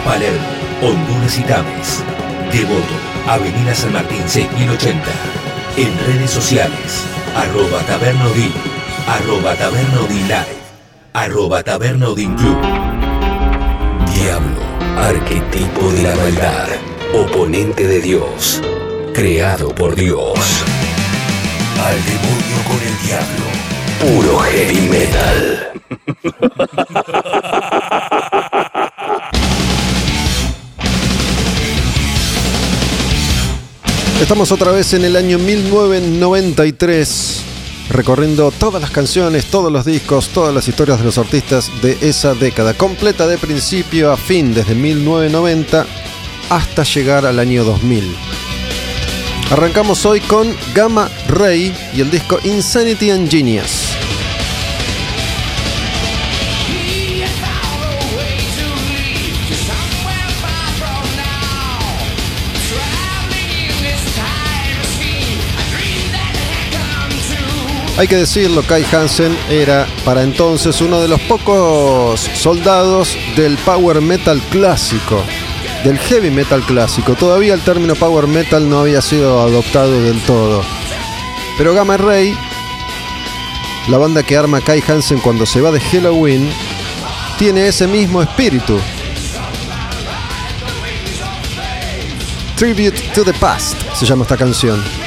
[0.05, 0.47] Palermo,
[0.81, 2.01] Honduras y Tames.
[2.49, 2.95] Devoto,
[3.27, 5.03] Avenida San Martín 6080.
[5.75, 7.03] En redes sociales.
[7.35, 8.53] Arroba Taberna Odín.
[9.05, 10.57] Arroba Taberna Live.
[11.11, 12.57] Arroba Taberna Odín Club.
[14.15, 14.61] Diablo,
[14.95, 16.67] arquetipo de la maldad.
[17.13, 18.61] Oponente de Dios.
[19.13, 20.39] Creado por Dios.
[21.83, 23.45] Al demonio con el diablo.
[24.01, 25.71] Puro heavy metal.
[34.21, 37.41] Estamos otra vez en el año 1993,
[37.91, 42.33] recorriendo todas las canciones, todos los discos, todas las historias de los artistas de esa
[42.33, 45.85] década, completa de principio a fin, desde 1990
[46.49, 48.26] hasta llegar al año 2000.
[49.49, 53.95] Arrancamos hoy con Gamma Ray y el disco Insanity and Genius.
[67.97, 74.01] Hay que decirlo, Kai Hansen era para entonces uno de los pocos soldados del power
[74.01, 75.23] metal clásico,
[75.87, 77.15] del heavy metal clásico.
[77.15, 80.61] Todavía el término power metal no había sido adoptado del todo.
[81.57, 82.37] Pero Gamma Ray,
[83.87, 86.49] la banda que arma Kai Hansen cuando se va de Halloween,
[87.37, 88.77] tiene ese mismo espíritu.
[92.57, 95.06] Tribute to the Past se llama esta canción.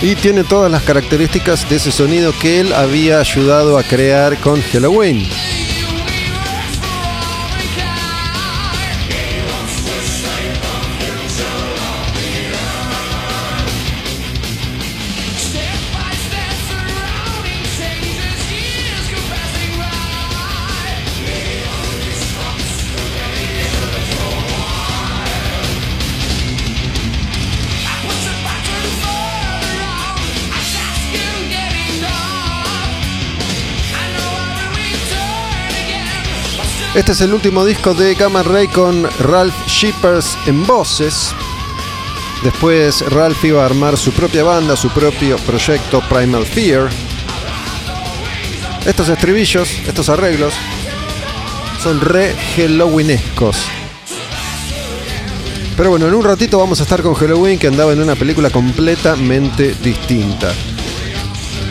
[0.00, 4.60] Y tiene todas las características de ese sonido que él había ayudado a crear con
[4.62, 5.26] Halloween.
[36.98, 41.32] Este es el último disco de Gamma Ray con Ralph Shippers en voces.
[42.42, 46.88] Después Ralph iba a armar su propia banda, su propio proyecto Primal Fear.
[48.84, 50.54] Estos estribillos, estos arreglos,
[51.80, 53.56] son re Halloweenescos.
[55.76, 58.50] Pero bueno, en un ratito vamos a estar con Halloween que andaba en una película
[58.50, 60.52] completamente distinta.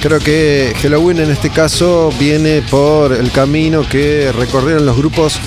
[0.08, 5.38] Creo que Halloween en este caso viene por el camino que recorrieron los grupos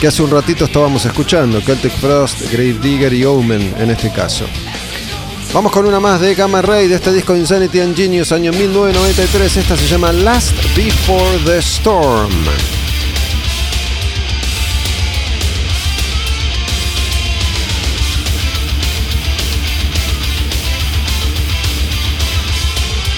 [0.00, 4.44] que hace un ratito estábamos escuchando, Celtic Frost, Grave Digger y Omen en este caso.
[5.52, 9.56] Vamos con una más de Gamma Ray de este disco Insanity and Genius año 1993.
[9.56, 12.30] Esta se llama Last Before the Storm.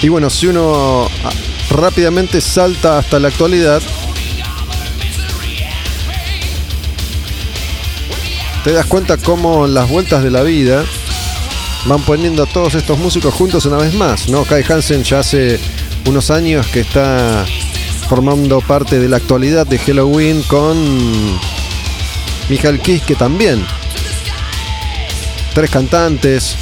[0.01, 1.29] Y bueno, si uno ah,
[1.69, 3.81] rápidamente salta hasta la actualidad,
[8.63, 10.83] te das cuenta cómo las vueltas de la vida
[11.85, 14.43] van poniendo a todos estos músicos juntos una vez más, ¿no?
[14.43, 15.59] Kai Hansen ya hace
[16.05, 17.45] unos años que está
[18.09, 20.77] formando parte de la actualidad de Halloween con
[22.49, 23.65] Michael Kiske también.
[25.53, 26.55] Tres cantantes,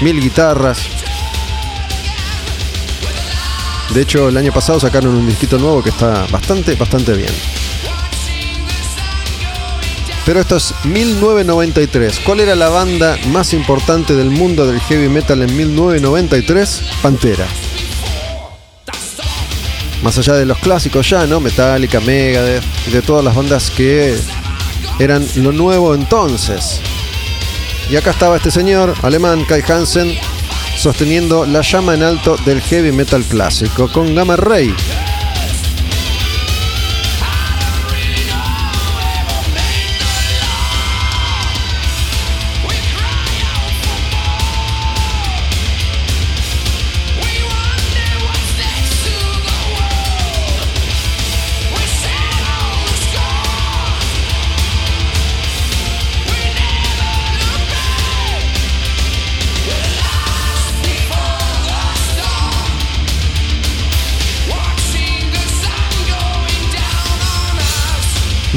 [0.00, 0.99] mil guitarras.
[3.94, 7.32] De hecho, el año pasado sacaron un disquito nuevo que está bastante, bastante bien.
[10.24, 12.20] Pero esto es 1993.
[12.20, 16.82] ¿Cuál era la banda más importante del mundo del heavy metal en 1993?
[17.02, 17.46] Pantera.
[20.04, 21.40] Más allá de los clásicos ya, ¿no?
[21.40, 24.16] Metallica, Megadeth de todas las bandas que
[25.00, 26.80] eran lo nuevo entonces.
[27.90, 30.16] Y acá estaba este señor alemán, Kai Hansen,
[30.80, 34.74] sosteniendo la llama en alto del heavy metal clásico con Gamma Ray.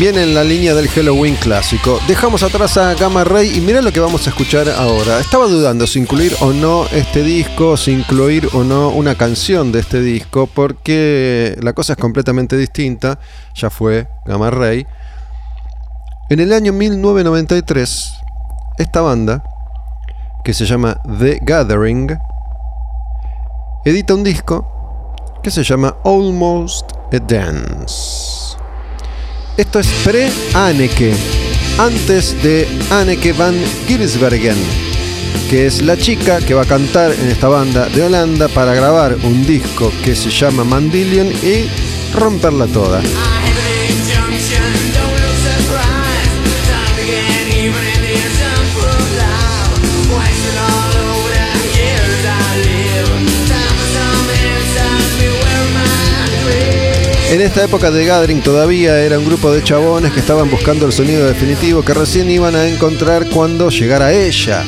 [0.03, 1.97] Viene en la línea del Halloween clásico.
[2.09, 5.21] Dejamos atrás a Gamma Ray y mira lo que vamos a escuchar ahora.
[5.21, 9.79] Estaba dudando si incluir o no este disco, si incluir o no una canción de
[9.79, 13.17] este disco, porque la cosa es completamente distinta.
[13.55, 14.85] Ya fue Gamma Ray.
[16.29, 18.13] En el año 1993,
[18.79, 19.41] esta banda,
[20.43, 22.19] que se llama The Gathering,
[23.85, 28.62] edita un disco que se llama Almost a Dance.
[29.55, 31.13] Esto es pre-Anneke,
[31.77, 33.53] antes de Anneke van
[33.85, 34.57] Giersbergen,
[35.47, 39.15] que es la chica que va a cantar en esta banda de Holanda para grabar
[39.21, 41.69] un disco que se llama Mandillion y
[42.15, 43.03] romperla toda.
[57.33, 60.93] En esta época de Gathering todavía era un grupo de chabones que estaban buscando el
[60.93, 64.63] sonido definitivo que recién iban a encontrar cuando llegara ella.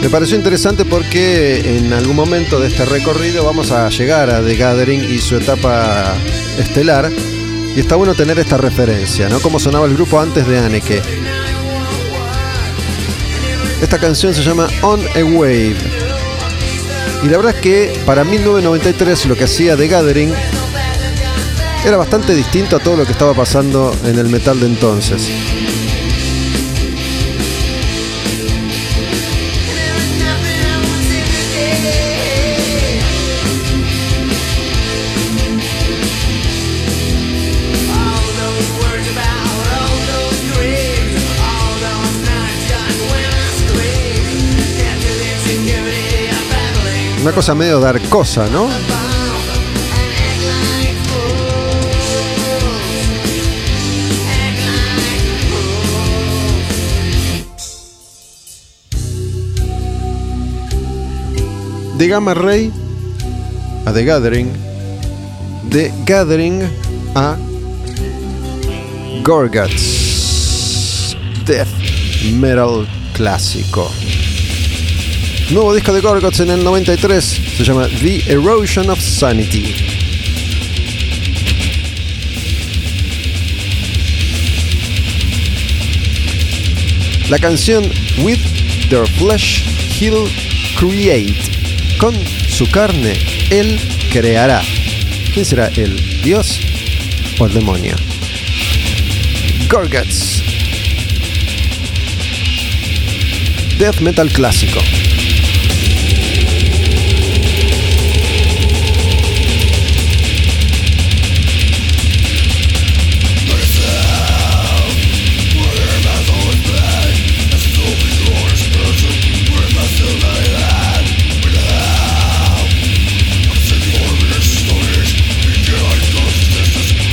[0.00, 4.56] Me pareció interesante porque en algún momento de este recorrido vamos a llegar a The
[4.56, 6.14] Gathering y su etapa
[6.58, 7.12] estelar.
[7.76, 9.40] Y está bueno tener esta referencia, ¿no?
[9.40, 11.02] Cómo sonaba el grupo antes de Anneke.
[13.82, 16.07] Esta canción se llama On a Wave.
[17.22, 20.32] Y la verdad es que para 1993 lo que hacía The Gathering
[21.84, 25.28] era bastante distinto a todo lo que estaba pasando en el metal de entonces.
[47.28, 48.66] Una cosa medio dar cosa, ¿no?
[61.98, 62.72] De Gamma Ray
[63.84, 64.50] a The Gathering,
[65.64, 66.62] de Gathering
[67.14, 67.36] a
[69.22, 71.14] Gorguts,
[71.44, 71.68] Death
[72.32, 73.90] Metal Clásico.
[75.50, 77.24] Nuevo disco de Gorguts en el 93,
[77.56, 79.74] se llama The Erosion of Sanity.
[87.30, 87.82] La canción
[88.18, 88.40] With
[88.90, 89.64] Their Flesh
[89.98, 90.28] He'll
[90.78, 91.34] Create.
[91.96, 92.14] Con
[92.50, 93.16] su carne,
[93.48, 93.80] Él
[94.12, 94.60] creará.
[95.32, 95.96] ¿Quién será Él?
[96.22, 96.60] ¿Dios
[97.38, 97.94] o el demonio?
[99.70, 100.42] Gorguts.
[103.78, 104.80] Death Metal clásico.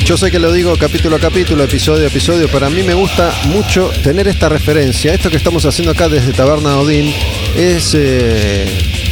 [0.06, 2.94] Yo sé que lo digo capítulo a capítulo, episodio a episodio, pero a mí me
[2.94, 5.12] gusta mucho tener esta referencia.
[5.12, 7.12] Esto que estamos haciendo acá desde Taberna Odín
[7.58, 8.68] es eh,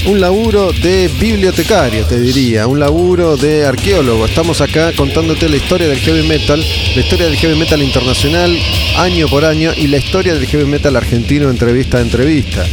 [0.06, 4.28] un laburo de bibliotecario, te diría, un laburo de arqueólogo.
[4.28, 8.56] Estamos acá contándote la historia del heavy metal, la historia del heavy metal internacional
[8.98, 12.64] año por año y la historia del heavy metal argentino entrevista a entrevista.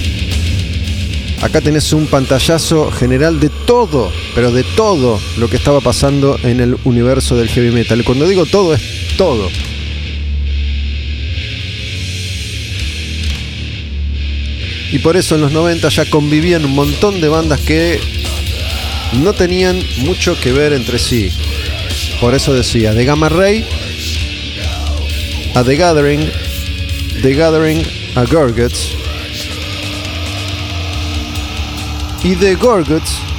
[1.41, 6.61] Acá tenés un pantallazo general de todo, pero de todo lo que estaba pasando en
[6.61, 8.05] el universo del heavy metal.
[8.05, 8.83] Cuando digo todo, es
[9.17, 9.51] todo.
[14.93, 18.01] Y por eso en los 90 ya convivían un montón de bandas que
[19.23, 21.31] no tenían mucho que ver entre sí.
[22.21, 23.65] Por eso decía, de Gamma Ray
[25.55, 26.31] a The Gathering,
[27.23, 27.83] The Gathering
[28.15, 28.91] a Gorguts
[32.23, 33.30] y de Gorguts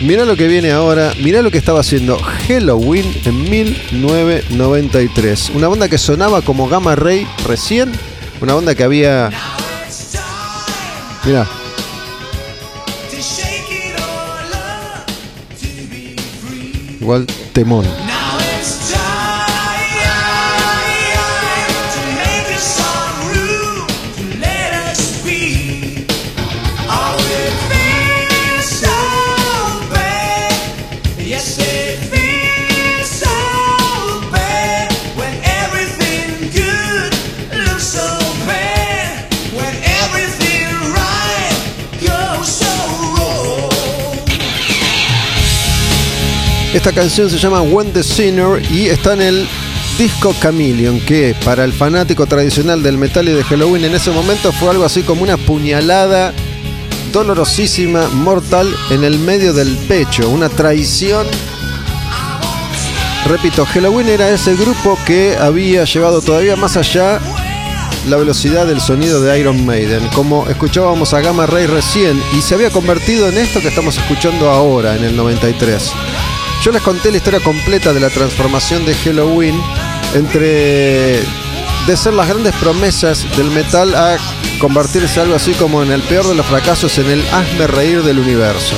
[0.00, 5.50] Mira lo que viene ahora, mira lo que estaba haciendo Halloween en 1993.
[5.54, 7.90] Una banda que sonaba como Gamma Ray recién,
[8.40, 9.30] una banda que había...
[11.24, 11.48] Mira,
[17.00, 18.07] igual temón.
[46.78, 49.48] Esta canción se llama When the Sinner y está en el
[49.98, 54.52] disco Chameleon, que para el fanático tradicional del metal y de Halloween en ese momento
[54.52, 56.32] fue algo así como una puñalada
[57.12, 61.26] dolorosísima, mortal, en el medio del pecho, una traición.
[63.26, 67.18] Repito, Halloween era ese grupo que había llevado todavía más allá
[68.06, 72.54] la velocidad del sonido de Iron Maiden, como escuchábamos a Gamma Ray recién, y se
[72.54, 75.92] había convertido en esto que estamos escuchando ahora, en el 93.
[76.62, 79.60] Yo les conté la historia completa de la transformación de Halloween
[80.14, 81.22] entre
[81.86, 84.16] de ser las grandes promesas del metal a
[84.58, 88.18] convertirse algo así como en el peor de los fracasos, en el hazme reír del
[88.18, 88.74] universo.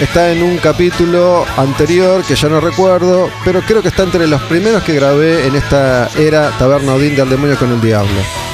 [0.00, 4.40] Está en un capítulo anterior que ya no recuerdo, pero creo que está entre los
[4.42, 8.45] primeros que grabé en esta era Taberna Odín del Demonio con el Diablo.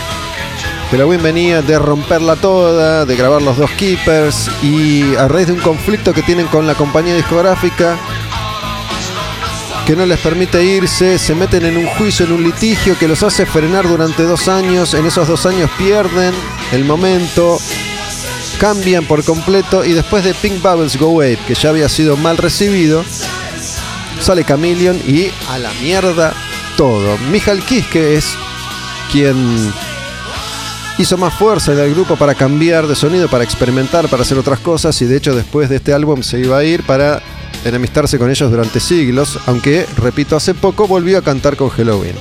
[0.92, 5.60] Halloween venía de romperla toda, de grabar los dos Keepers y a raíz de un
[5.60, 7.98] conflicto que tienen con la compañía discográfica
[9.86, 13.22] que no les permite irse, se meten en un juicio, en un litigio que los
[13.22, 14.92] hace frenar durante dos años.
[14.92, 16.34] En esos dos años pierden
[16.72, 17.58] el momento,
[18.60, 22.36] cambian por completo y después de Pink Bubbles Go Away, que ya había sido mal
[22.36, 23.02] recibido,
[24.20, 26.34] sale Chameleon y a la mierda
[26.76, 27.16] todo.
[27.30, 28.36] Michael Kiske es
[29.10, 29.72] quien
[30.98, 34.60] hizo más fuerza en el grupo para cambiar de sonido, para experimentar, para hacer otras
[34.60, 37.22] cosas y de hecho después de este álbum se iba a ir para
[37.64, 42.14] enemistarse con ellos durante siglos, aunque, repito, hace poco volvió a cantar con Halloween.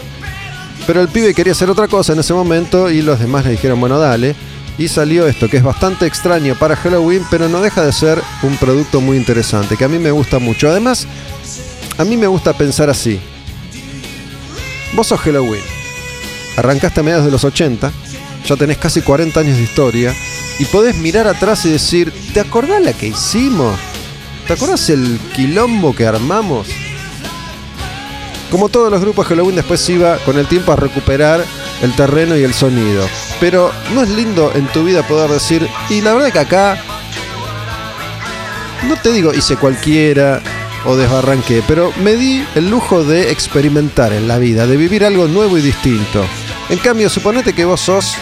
[0.88, 3.80] Pero el pibe quería hacer otra cosa en ese momento y los demás le dijeron,
[3.80, 4.36] bueno, dale.
[4.78, 8.56] Y salió esto, que es bastante extraño para Halloween, pero no deja de ser un
[8.58, 10.70] producto muy interesante, que a mí me gusta mucho.
[10.70, 11.08] Además,
[11.98, 13.20] a mí me gusta pensar así.
[14.96, 15.62] Vos sos Halloween.
[16.58, 17.92] Arrancaste a mediados de los 80,
[18.46, 20.16] ya tenés casi 40 años de historia,
[20.60, 23.78] y podés mirar atrás y decir, ¿te acordás la que hicimos?
[24.48, 26.68] ¿Te acordás el quilombo que armamos?
[28.52, 31.44] Como todos los grupos, Halloween después iba con el tiempo a recuperar
[31.82, 33.08] el terreno y el sonido.
[33.40, 36.84] Pero no es lindo en tu vida poder decir, y la verdad que acá,
[38.88, 40.42] no te digo hice cualquiera
[40.86, 45.28] o desbarranqué, pero me di el lujo de experimentar en la vida, de vivir algo
[45.28, 46.26] nuevo y distinto.
[46.70, 48.16] En cambio, suponete que vos sos,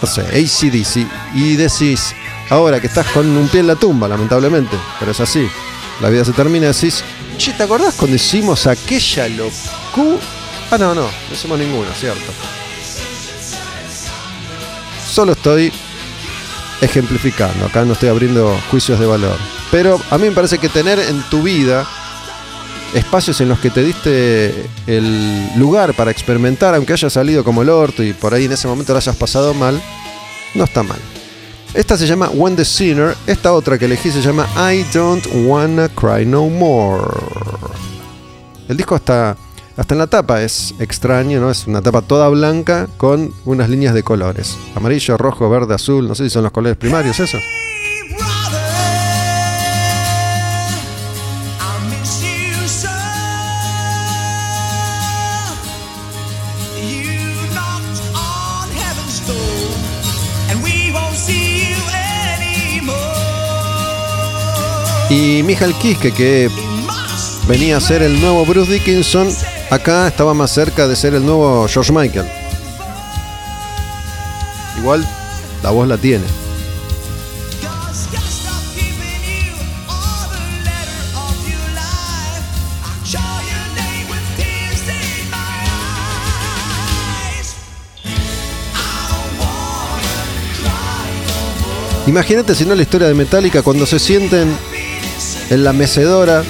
[0.00, 2.14] no sé, ACDC, y decís,
[2.50, 5.48] ahora que estás con un pie en la tumba, lamentablemente, pero es así,
[6.00, 7.02] la vida se termina decís,
[7.38, 10.18] che, ¿te acordás cuando hicimos aquella locura?
[10.70, 12.32] Ah, no, no, no hicimos ninguna, cierto.
[15.08, 15.72] Solo estoy
[16.80, 19.38] ejemplificando, acá no estoy abriendo juicios de valor.
[19.70, 21.86] Pero a mí me parece que tener en tu vida
[22.96, 24.54] espacios en los que te diste
[24.86, 28.66] el lugar para experimentar, aunque haya salido como el orto y por ahí en ese
[28.66, 29.80] momento lo hayas pasado mal,
[30.54, 30.98] no está mal.
[31.74, 35.88] Esta se llama When the Sinner, esta otra que elegí se llama I Don't Wanna
[35.90, 37.04] Cry No More.
[38.68, 39.36] El disco está
[39.76, 41.50] hasta en la tapa es extraño, ¿no?
[41.50, 44.56] Es una tapa toda blanca con unas líneas de colores.
[44.74, 47.36] Amarillo, rojo, verde, azul, no sé si son los colores primarios eso.
[65.08, 66.50] Y Michael Kiske, que
[67.46, 69.28] venía a ser el nuevo Bruce Dickinson,
[69.70, 72.26] acá estaba más cerca de ser el nuevo George Michael.
[74.78, 75.06] Igual
[75.62, 76.24] la voz la tiene.
[92.08, 94.56] Imagínate si no la historia de Metallica cuando se sienten
[95.50, 96.42] en la mecedora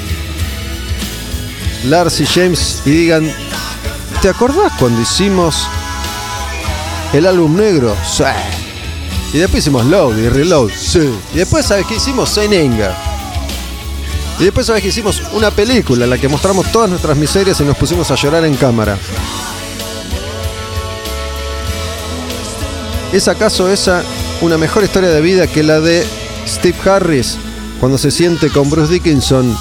[1.84, 3.32] Lars y James y digan,
[4.20, 5.68] ¿te acordás cuando hicimos
[7.12, 7.96] el álbum negro?
[8.04, 8.24] Sí.
[9.32, 10.70] Y después hicimos Load y Reload.
[10.70, 11.12] Sí.
[11.32, 12.30] Y después, ¿sabes qué hicimos?
[12.30, 12.92] Saint Anger.
[14.38, 15.22] Y después, ¿sabes qué hicimos?
[15.32, 18.56] Una película en la que mostramos todas nuestras miserias y nos pusimos a llorar en
[18.56, 18.98] cámara.
[23.12, 24.02] ¿Es acaso esa
[24.40, 26.06] una mejor historia de vida que la de
[26.46, 27.38] Steve Harris
[27.80, 29.56] cuando se siente con Bruce Dickinson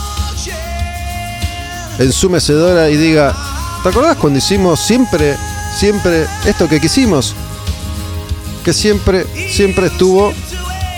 [1.99, 3.36] en su mecedora y diga,
[3.84, 5.36] ¿te acordás cuando hicimos siempre,
[5.78, 7.34] siempre esto que quisimos?
[8.63, 10.34] Que siempre, siempre estuvo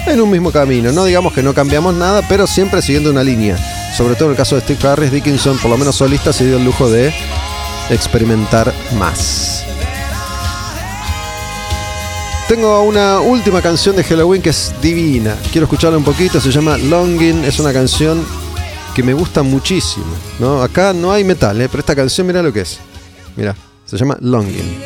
[0.06, 0.92] en un mismo camino.
[0.92, 3.58] No digamos que no cambiamos nada, pero siempre siguiendo una línea.
[3.96, 6.58] Sobre todo en el caso de Steve Harris, Dickinson, por lo menos solista, se dio
[6.58, 7.14] el lujo de
[7.90, 9.66] experimentar más.
[12.48, 15.36] Tengo una última canción de Halloween que es divina.
[15.52, 16.40] Quiero escucharla un poquito.
[16.40, 17.44] Se llama Longing.
[17.44, 18.26] Es una canción
[18.96, 20.06] que me gusta muchísimo.
[20.40, 20.62] ¿no?
[20.62, 21.68] Acá no hay metal, ¿eh?
[21.68, 22.80] pero esta canción, mira lo que es.
[23.36, 23.54] Mira,
[23.86, 24.80] se llama Longing.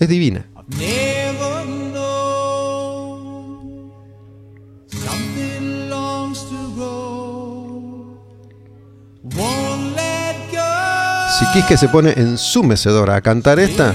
[0.00, 0.44] Es divina.
[11.38, 13.94] Si Quisque se pone en su mecedora a cantar esta,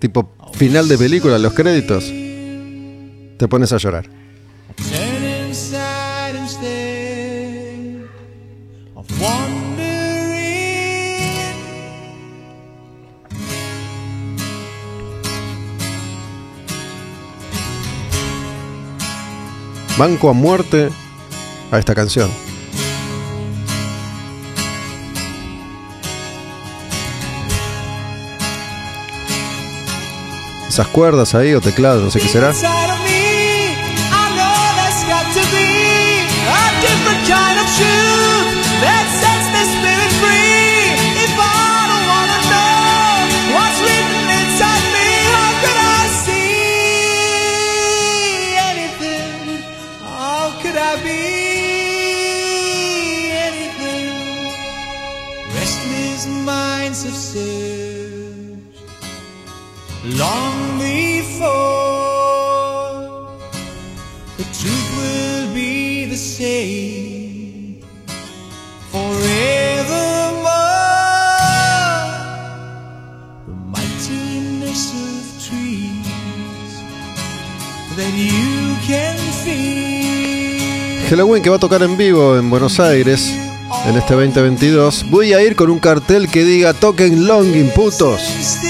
[0.00, 2.04] tipo final de película, los créditos,
[3.38, 4.10] te pones a llorar.
[19.98, 20.88] Banco a muerte
[21.70, 22.49] a esta canción.
[30.80, 32.54] Esas cuerdas ahí o teclado, no sé qué será.
[81.42, 83.34] Que va a tocar en vivo en Buenos Aires
[83.86, 85.06] en este 2022.
[85.10, 88.69] Voy a ir con un cartel que diga toquen Longing, putos.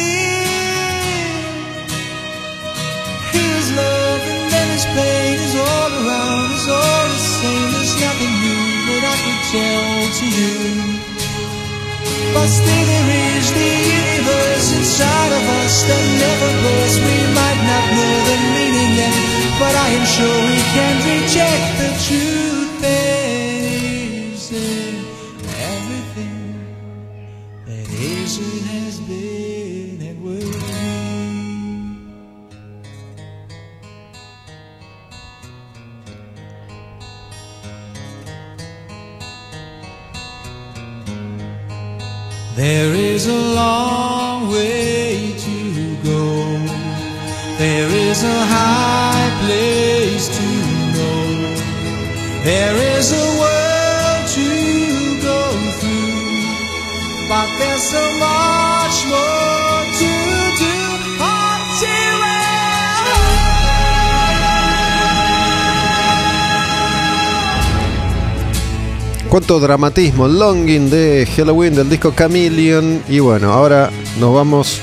[69.58, 73.02] Dramatismo, Longing de Halloween del disco Chameleon.
[73.08, 73.90] Y bueno, ahora
[74.20, 74.80] nos vamos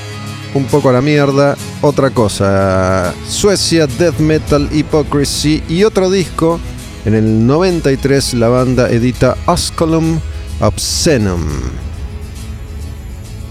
[0.52, 1.56] un poco a la mierda.
[1.80, 6.60] Otra cosa, Suecia, Death Metal, Hypocrisy y otro disco.
[7.06, 10.20] En el 93 la banda edita Osculum
[10.60, 11.46] Obscenum.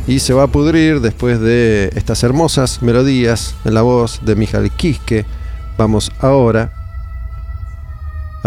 [0.06, 4.70] Y se va a pudrir después de estas hermosas melodías en la voz de Michael
[4.72, 5.26] Kiske.
[5.78, 6.77] Vamos ahora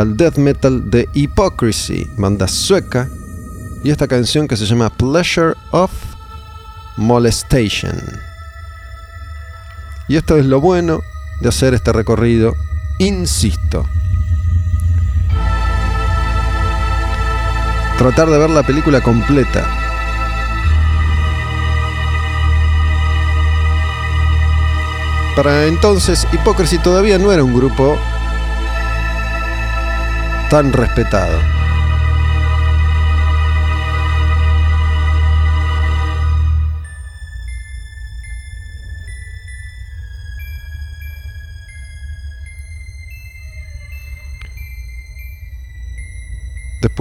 [0.00, 3.08] al death metal de Hypocrisy, banda sueca,
[3.84, 5.90] y esta canción que se llama Pleasure of
[6.96, 8.00] Molestation.
[10.08, 11.00] Y esto es lo bueno
[11.40, 12.54] de hacer este recorrido,
[12.98, 13.86] insisto.
[17.98, 19.80] Tratar de ver la película completa.
[25.36, 27.96] para entonces Hypocrisy todavía no era un grupo
[30.50, 31.59] tan respetado.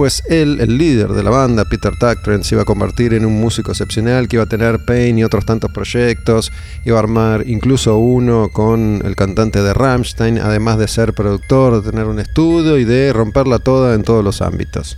[0.00, 3.38] Después él, el líder de la banda, Peter Tactren, se iba a convertir en un
[3.38, 6.50] músico excepcional que iba a tener Pain y otros tantos proyectos.
[6.86, 11.90] Iba a armar incluso uno con el cantante de Rammstein, además de ser productor, de
[11.90, 14.96] tener un estudio y de romperla toda en todos los ámbitos.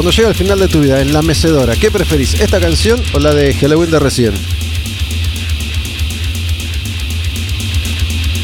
[0.00, 2.32] Cuando llega al final de tu vida, en la mecedora, ¿qué preferís?
[2.40, 4.32] ¿Esta canción o la de Halloween de recién?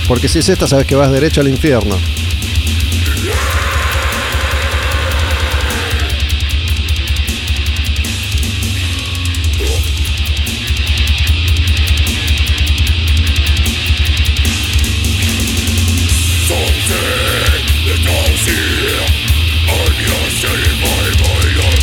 [0.06, 1.96] Porque si es esta, sabes que vas derecho al infierno.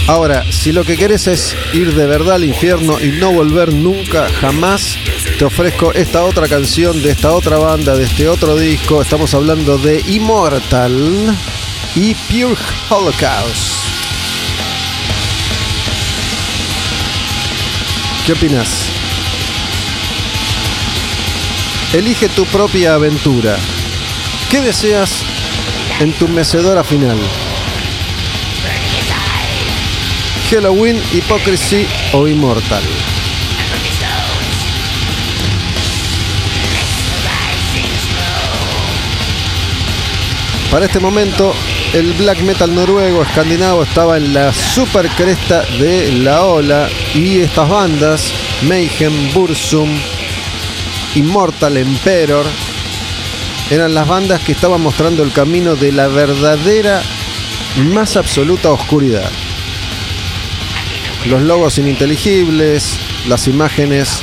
[0.08, 4.28] Ahora, si lo que querés es ir de verdad al infierno y no volver nunca,
[4.42, 4.98] jamás,
[5.40, 9.02] te ofrezco esta otra canción de esta otra banda, de este otro disco.
[9.02, 11.38] Estamos hablando de Immortal
[11.96, 13.74] y Pure Holocaust.
[18.26, 18.90] ¿Qué opinas?
[21.94, 23.58] Elige tu propia aventura.
[24.50, 25.24] ¿Qué deseas
[26.02, 27.18] en tu mecedora final?
[30.54, 32.84] Halloween, Hypocrisy o Immortal.
[40.70, 41.56] Para este momento,
[41.94, 47.68] el black metal noruego escandinavo estaba en la super cresta de la ola y estas
[47.68, 48.32] bandas,
[48.68, 49.90] Mayhem, Bursum,
[51.16, 52.46] Immortal Emperor,
[53.72, 57.02] eran las bandas que estaban mostrando el camino de la verdadera,
[57.92, 59.32] más absoluta oscuridad
[61.26, 62.98] los logos ininteligibles,
[63.28, 64.22] las imágenes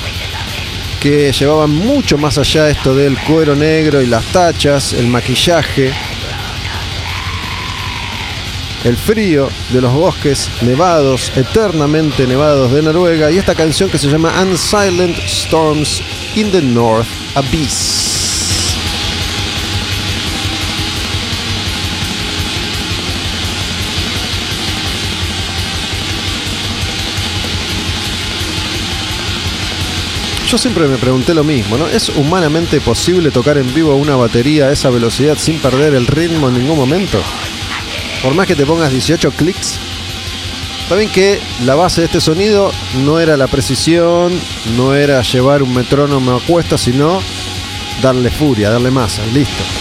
[1.01, 5.93] que llevaban mucho más allá esto del cuero negro y las tachas, el maquillaje,
[8.85, 14.09] el frío de los bosques nevados, eternamente nevados de Noruega y esta canción que se
[14.09, 16.03] llama Unsilent Storms
[16.35, 17.90] in the North Abyss.
[30.51, 31.87] Yo siempre me pregunté lo mismo, ¿no?
[31.87, 36.49] ¿Es humanamente posible tocar en vivo una batería a esa velocidad sin perder el ritmo
[36.49, 37.23] en ningún momento?
[38.21, 39.79] Por más que te pongas 18 clics.
[40.89, 42.73] Saben que la base de este sonido
[43.05, 44.33] no era la precisión,
[44.77, 47.23] no era llevar un metrónomo a cuesta, sino
[48.03, 49.80] darle furia, darle masa, listo.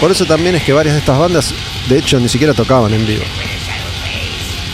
[0.00, 1.54] Por eso también es que varias de estas bandas,
[1.88, 3.24] de hecho, ni siquiera tocaban en vivo.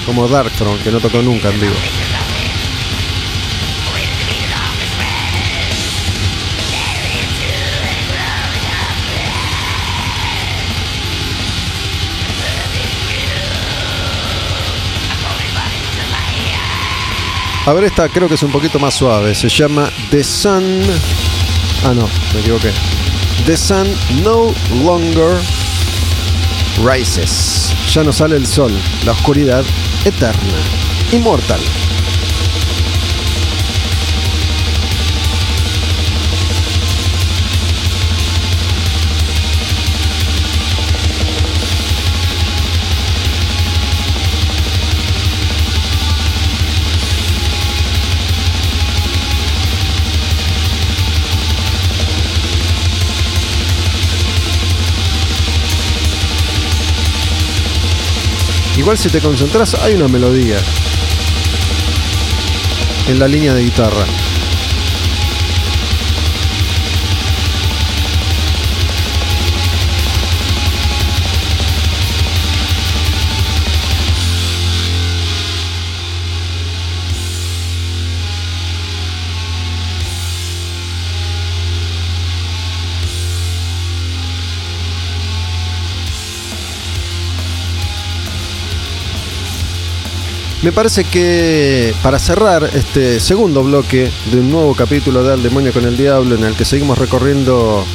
[0.07, 1.75] Como Darkthrone, que no tocó nunca en vivo.
[17.67, 19.35] A ver, esta creo que es un poquito más suave.
[19.35, 20.83] Se llama The Sun.
[21.85, 22.71] Ah, no, me equivoqué.
[23.45, 23.87] The Sun
[24.25, 25.41] No Longer
[26.83, 27.73] Rises.
[27.93, 28.73] Ya no sale el sol,
[29.05, 29.65] la oscuridad
[30.05, 30.59] eterna,
[31.13, 31.61] inmortal.
[58.77, 60.59] Igual si te concentras hay una melodía
[63.09, 64.05] en la línea de guitarra.
[90.67, 95.73] Me parece que para cerrar este segundo bloque de un nuevo capítulo de Al Demonio
[95.73, 97.87] con el Diablo, en el que seguimos recorriendo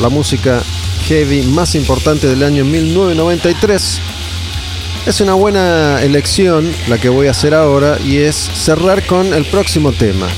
[0.00, 0.62] la música
[1.08, 4.00] heavy más importante del año 1993,
[5.04, 9.44] es una buena elección la que voy a hacer ahora y es cerrar con el
[9.46, 10.28] próximo tema.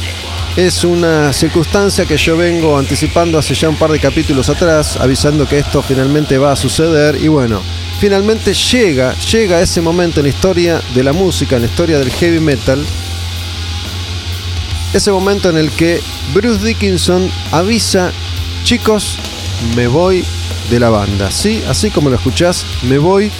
[0.56, 5.46] Es una circunstancia que yo vengo anticipando hace ya un par de capítulos atrás, avisando
[5.46, 7.60] que esto finalmente va a suceder y bueno,
[8.00, 12.10] finalmente llega, llega ese momento en la historia de la música, en la historia del
[12.10, 12.84] heavy metal,
[14.92, 16.00] ese momento en el que
[16.32, 18.12] Bruce Dickinson avisa,
[18.62, 19.18] chicos,
[19.76, 20.24] me voy
[20.70, 21.62] de la banda, ¿sí?
[21.68, 23.30] Así como lo escuchás, me voy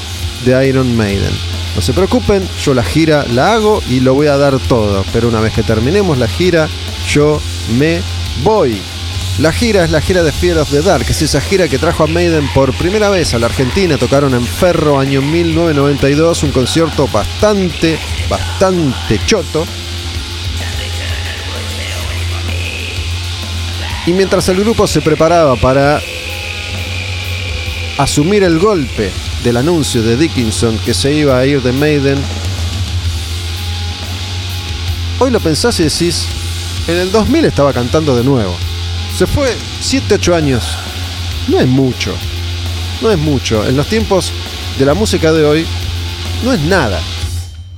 [0.45, 1.33] de Iron Maiden.
[1.75, 5.29] No se preocupen, yo la gira la hago y lo voy a dar todo, pero
[5.29, 6.69] una vez que terminemos la gira,
[7.09, 7.41] yo
[7.79, 8.01] me
[8.43, 8.81] voy.
[9.39, 12.05] La gira es la gira de Fear of the Dark, es esa gira que trajo
[12.05, 13.99] a Maiden por primera vez a la Argentina.
[13.99, 19.67] Tocaron en Ferro año 1992, un concierto bastante, bastante choto.
[24.07, 26.01] Y mientras el grupo se preparaba para
[27.99, 29.11] asumir el golpe
[29.43, 32.23] del anuncio de Dickinson que se iba a ir de Maiden,
[35.19, 36.29] hoy lo pensás y decís,
[36.87, 38.57] en el 2000 estaba cantando de nuevo.
[39.17, 40.77] Se fue 7-8 años.
[41.49, 42.15] No es mucho.
[43.01, 43.65] No es mucho.
[43.67, 44.33] En los tiempos
[44.79, 45.67] de la música de hoy,
[46.43, 47.01] no es nada.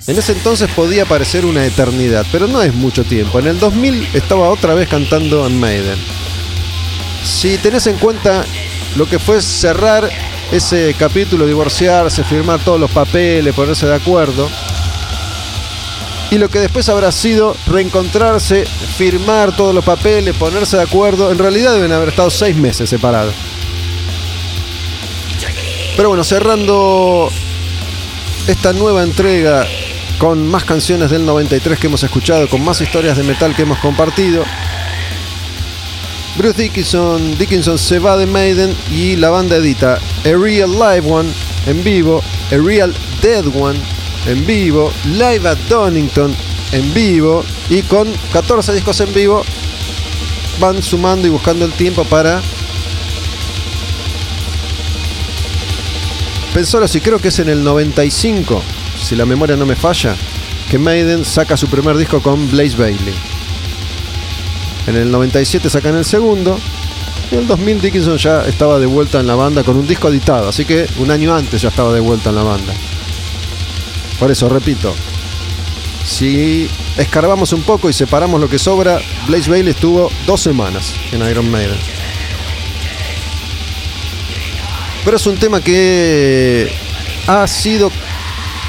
[0.06, 3.38] En ese entonces podía parecer una eternidad, pero no es mucho tiempo.
[3.38, 5.98] En el 2000 estaba otra vez cantando en Maiden.
[7.24, 8.44] Si tenés en cuenta
[8.96, 10.08] lo que fue cerrar
[10.52, 14.48] ese capítulo, divorciarse, firmar todos los papeles, ponerse de acuerdo,
[16.30, 18.64] y lo que después habrá sido reencontrarse,
[18.96, 21.30] firmar todos los papeles, ponerse de acuerdo.
[21.30, 23.34] En realidad deben haber estado seis meses separados.
[25.96, 27.30] Pero bueno, cerrando
[28.46, 29.66] esta nueva entrega
[30.18, 33.78] con más canciones del 93 que hemos escuchado, con más historias de metal que hemos
[33.78, 34.44] compartido.
[36.36, 41.30] Bruce Dickinson, Dickinson se va de Maiden y la banda edita A Real Live One
[41.66, 43.95] en vivo, A Real Dead One
[44.26, 46.34] en vivo, Live at Donington
[46.72, 49.44] en vivo y con 14 discos en vivo
[50.60, 52.40] van sumando y buscando el tiempo para
[56.56, 58.62] Pensalo si creo que es en el 95,
[58.98, 60.16] si la memoria no me falla,
[60.70, 63.14] que Maiden saca su primer disco con Blaze Bailey.
[64.86, 66.58] En el 97 sacan el segundo.
[67.30, 70.08] Y en el 2000 Dickinson ya estaba de vuelta en la banda con un disco
[70.08, 72.72] editado, así que un año antes ya estaba de vuelta en la banda.
[74.18, 74.94] Por eso, repito,
[76.06, 81.28] si escarbamos un poco y separamos lo que sobra, Blaze Bailey estuvo dos semanas en
[81.28, 81.78] Iron Maiden.
[85.04, 86.72] Pero es un tema que
[87.26, 87.90] ha sido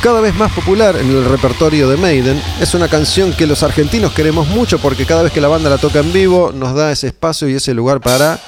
[0.01, 2.41] cada vez más popular en el repertorio de Maiden.
[2.59, 5.77] Es una canción que los argentinos queremos mucho porque cada vez que la banda la
[5.77, 8.39] toca en vivo nos da ese espacio y ese lugar para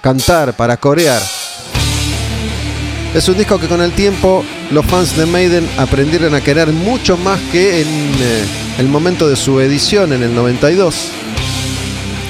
[0.00, 1.20] cantar, para corear.
[3.14, 7.16] Es un disco que con el tiempo los fans de Maiden aprendieron a querer mucho
[7.16, 8.44] más que en eh,
[8.78, 11.12] el momento de su edición en el 92.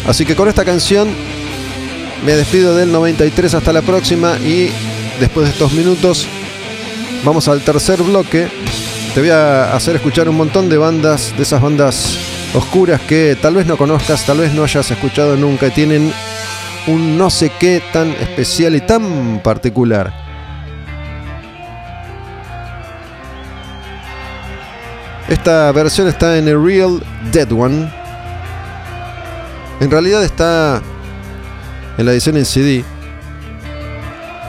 [0.07, 1.09] Así que con esta canción
[2.25, 4.71] me despido del 93 hasta la próxima y
[5.19, 6.27] después de estos minutos
[7.25, 8.49] vamos al tercer bloque.
[9.15, 12.19] Te voy a hacer escuchar un montón de bandas, de esas bandas
[12.55, 16.13] oscuras que tal vez no conozcas, tal vez no hayas escuchado nunca y tienen
[16.87, 20.26] un no sé qué tan especial y tan particular.
[25.29, 27.03] Esta versión está en el Real
[27.33, 27.93] Dead One.
[29.81, 30.81] En realidad está
[31.99, 32.85] en la edición en CD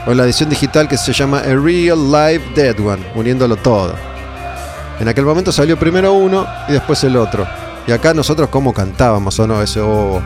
[0.06, 3.92] o en la edición digital que se llama A Real Live Dead One, uniéndolo todo.
[5.00, 7.44] En aquel momento salió primero uno y después el otro.
[7.88, 10.22] Y acá nosotros cómo cantábamos o no, ese oh.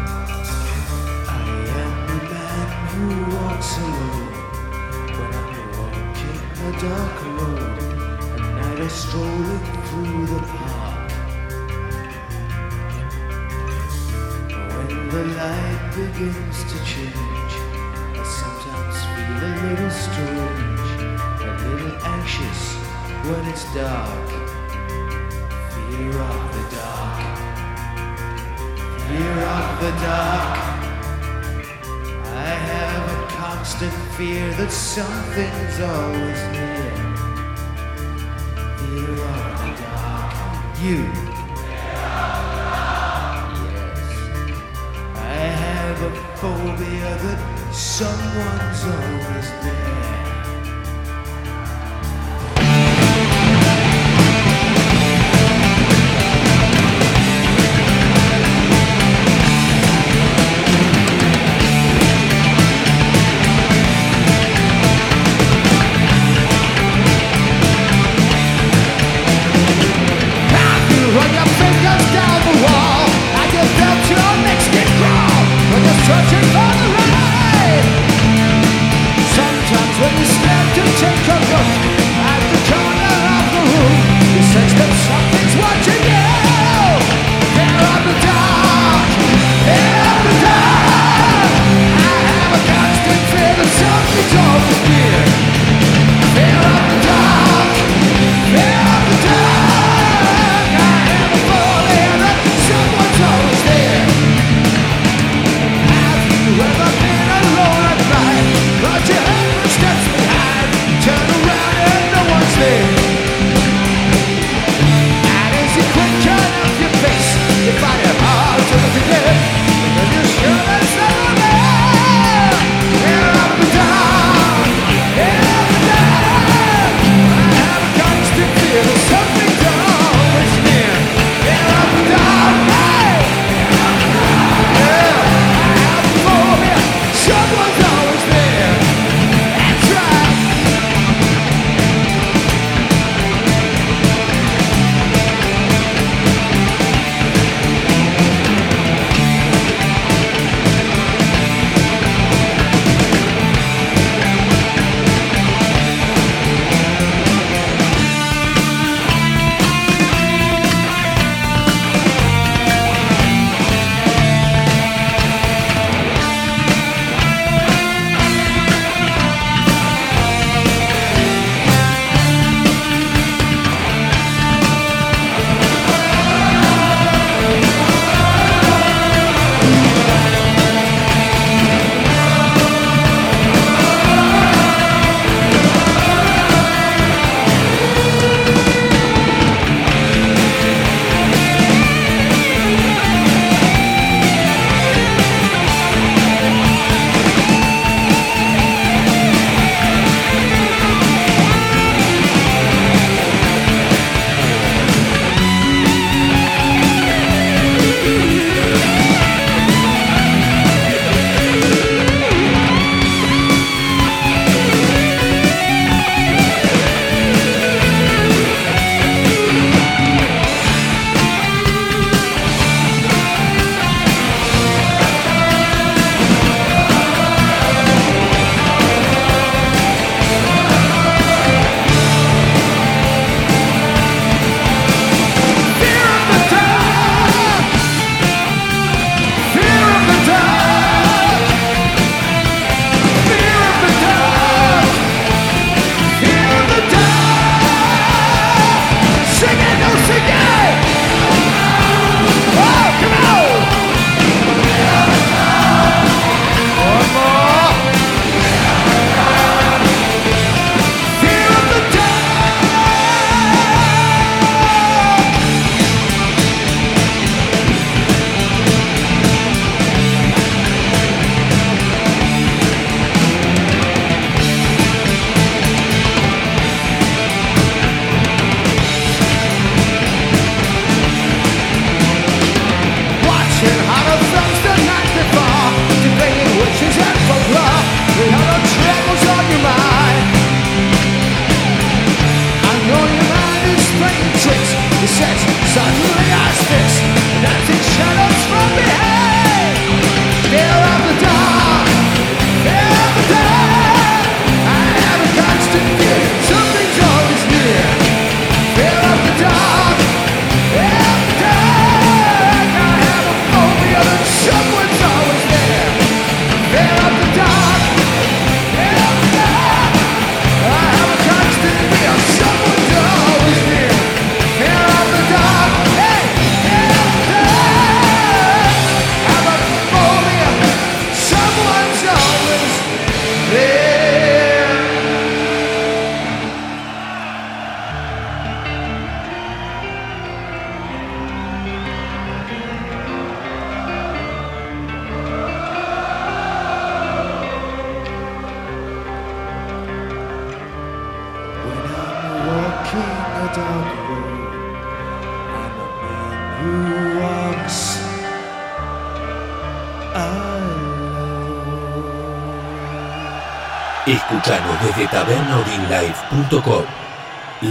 [365.12, 366.84] tabernaodinlive.com,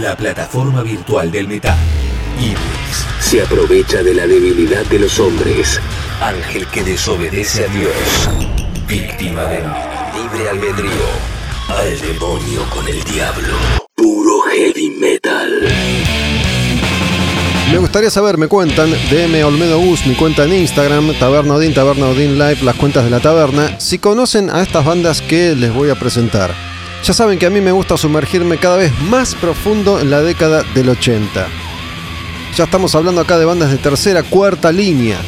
[0.00, 1.76] la plataforma virtual del metal.
[2.38, 5.80] Iblis se aprovecha de la debilidad de los hombres,
[6.20, 7.92] ángel que desobedece a Dios,
[8.86, 11.08] víctima del libre albedrío,
[11.68, 13.54] al demonio con el diablo,
[13.96, 15.68] puro heavy metal.
[17.72, 22.12] Me gustaría saber, me cuentan, DM Olmedo Bus, mi cuenta en Instagram, Taberna Odín, Taberna
[22.12, 25.96] Live, las cuentas de la taberna, si conocen a estas bandas que les voy a
[25.96, 26.71] presentar.
[27.04, 30.62] Ya saben que a mí me gusta sumergirme cada vez más profundo en la década
[30.72, 31.48] del 80.
[32.56, 35.18] Ya estamos hablando acá de bandas de tercera, cuarta línea.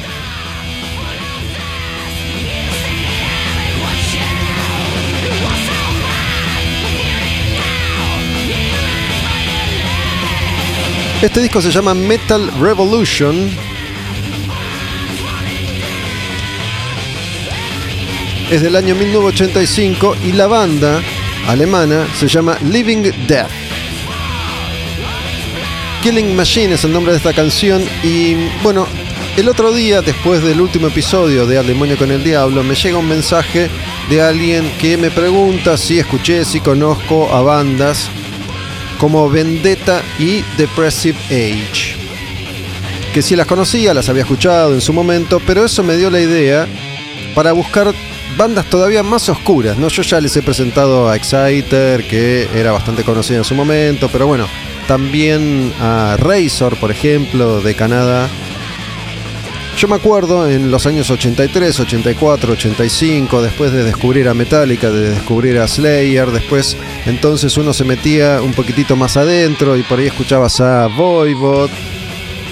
[11.20, 13.50] Este disco se llama Metal Revolution.
[18.48, 21.02] Es del año 1985 y la banda
[21.48, 23.50] alemana se llama Living Death.
[26.02, 28.86] Killing Machine es el nombre de esta canción y bueno,
[29.36, 32.98] el otro día después del último episodio de Al demonio con el diablo me llega
[32.98, 33.70] un mensaje
[34.10, 38.10] de alguien que me pregunta si escuché, si conozco a bandas
[38.98, 41.96] como Vendetta y Depressive Age.
[43.12, 46.20] Que si las conocía, las había escuchado en su momento, pero eso me dio la
[46.20, 46.66] idea
[47.34, 47.94] para buscar
[48.36, 49.78] bandas todavía más oscuras.
[49.78, 49.88] ¿no?
[49.88, 54.26] Yo ya les he presentado a Exciter, que era bastante conocida en su momento, pero
[54.26, 54.46] bueno,
[54.86, 58.28] también a Razor, por ejemplo, de Canadá.
[59.76, 65.10] Yo me acuerdo en los años 83, 84, 85, después de descubrir a Metallica, de
[65.10, 70.06] descubrir a Slayer, después entonces uno se metía un poquitito más adentro y por ahí
[70.06, 71.70] escuchabas a Voivod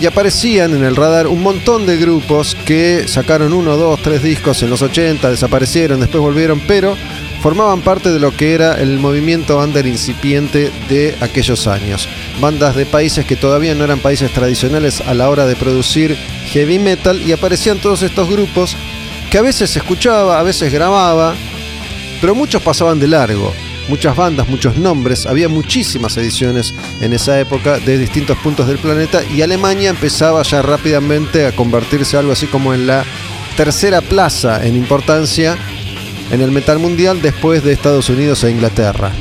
[0.03, 4.61] y aparecían en el radar un montón de grupos que sacaron uno, dos, tres discos
[4.65, 6.97] en los 80, desaparecieron, después volvieron, pero
[7.41, 12.09] formaban parte de lo que era el movimiento under incipiente de aquellos años.
[12.41, 16.17] Bandas de países que todavía no eran países tradicionales a la hora de producir
[16.47, 18.77] heavy metal y aparecían todos estos grupos
[19.31, 21.35] que a veces escuchaba, a veces grababa,
[22.21, 23.53] pero muchos pasaban de largo.
[23.89, 29.23] Muchas bandas, muchos nombres, había muchísimas ediciones en esa época de distintos puntos del planeta
[29.25, 33.05] y Alemania empezaba ya rápidamente a convertirse algo así como en la
[33.57, 35.59] tercera plaza en importancia
[36.31, 39.13] en el metal mundial después de Estados Unidos e Inglaterra.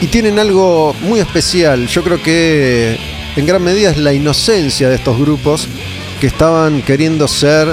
[0.00, 2.96] Y tienen algo muy especial, yo creo que
[3.36, 5.68] en gran medida es la inocencia de estos grupos
[6.20, 7.68] que estaban queriendo ser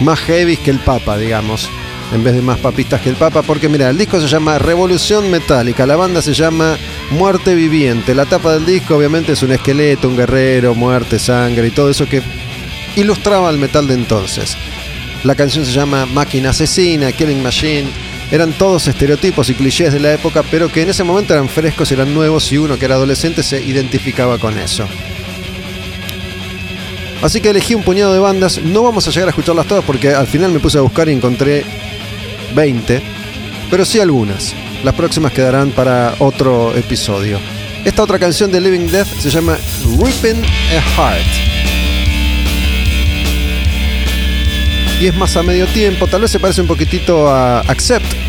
[0.00, 1.68] más heavy que el Papa, digamos,
[2.12, 5.30] en vez de más papistas que el Papa, porque mira, el disco se llama Revolución
[5.30, 6.76] Metálica, la banda se llama
[7.10, 11.70] Muerte Viviente, la tapa del disco obviamente es un esqueleto, un guerrero, muerte, sangre y
[11.70, 12.22] todo eso que
[12.96, 14.56] ilustraba el metal de entonces.
[15.24, 17.88] La canción se llama Máquina Asesina, Killing Machine.
[18.32, 21.92] Eran todos estereotipos y clichés de la época, pero que en ese momento eran frescos,
[21.92, 24.88] eran nuevos y uno que era adolescente se identificaba con eso.
[27.22, 28.60] Así que elegí un puñado de bandas.
[28.62, 31.12] No vamos a llegar a escucharlas todas porque al final me puse a buscar y
[31.12, 31.64] encontré
[32.54, 33.02] 20,
[33.70, 34.54] pero sí algunas.
[34.84, 37.38] Las próximas quedarán para otro episodio.
[37.84, 39.56] Esta otra canción de Living Death se llama
[39.98, 40.42] Ripping
[40.76, 41.52] a Heart.
[45.02, 46.06] y es más a medio tiempo.
[46.06, 48.21] Tal vez se parece un poquitito a Accept.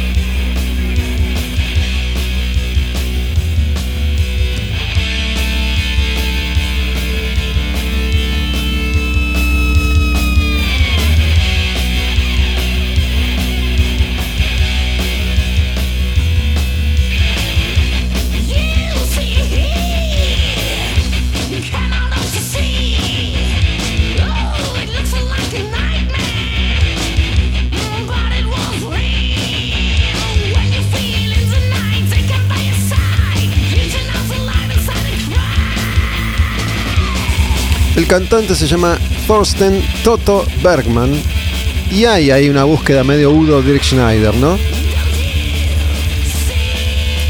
[37.96, 38.98] El cantante se llama
[39.28, 41.14] Thorsten Toto Bergman.
[41.92, 44.58] Y hay ahí una búsqueda medio Udo Dirk Schneider, ¿no?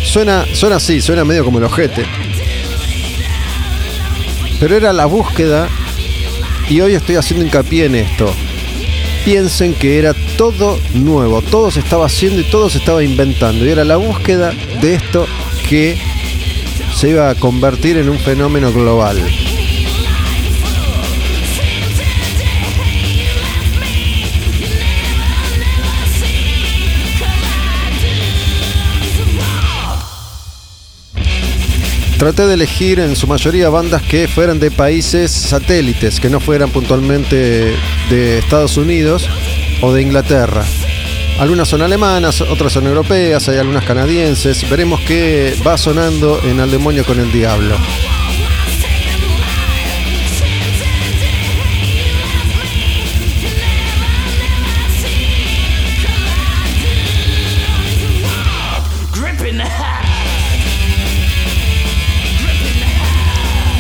[0.06, 2.06] Suena, suena así, suena medio como el ojete.
[4.60, 5.68] Pero era la búsqueda
[6.69, 8.34] y hoy estoy haciendo hincapié en esto.
[9.26, 13.65] Piensen que era todo nuevo, todo se estaba haciendo y todo se estaba inventando.
[13.65, 15.26] Y era la búsqueda de esto
[15.68, 15.98] que
[16.95, 19.18] se iba a convertir en un fenómeno global.
[32.24, 36.70] Traté de elegir en su mayoría bandas que fueran de países satélites, que no fueran
[36.70, 37.76] puntualmente
[38.10, 39.28] de Estados Unidos
[39.82, 40.64] o de Inglaterra.
[41.38, 44.70] Algunas son alemanas, otras son europeas, hay algunas canadienses.
[44.70, 47.76] Veremos qué va sonando en Al demonio con el diablo.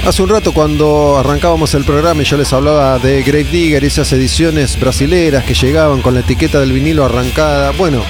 [0.05, 4.11] Hace un rato cuando arrancábamos el programa y yo les hablaba de Grave Digger esas
[4.11, 7.71] ediciones brasileras que llegaban con la etiqueta del vinilo arrancada.
[7.71, 8.03] Bueno,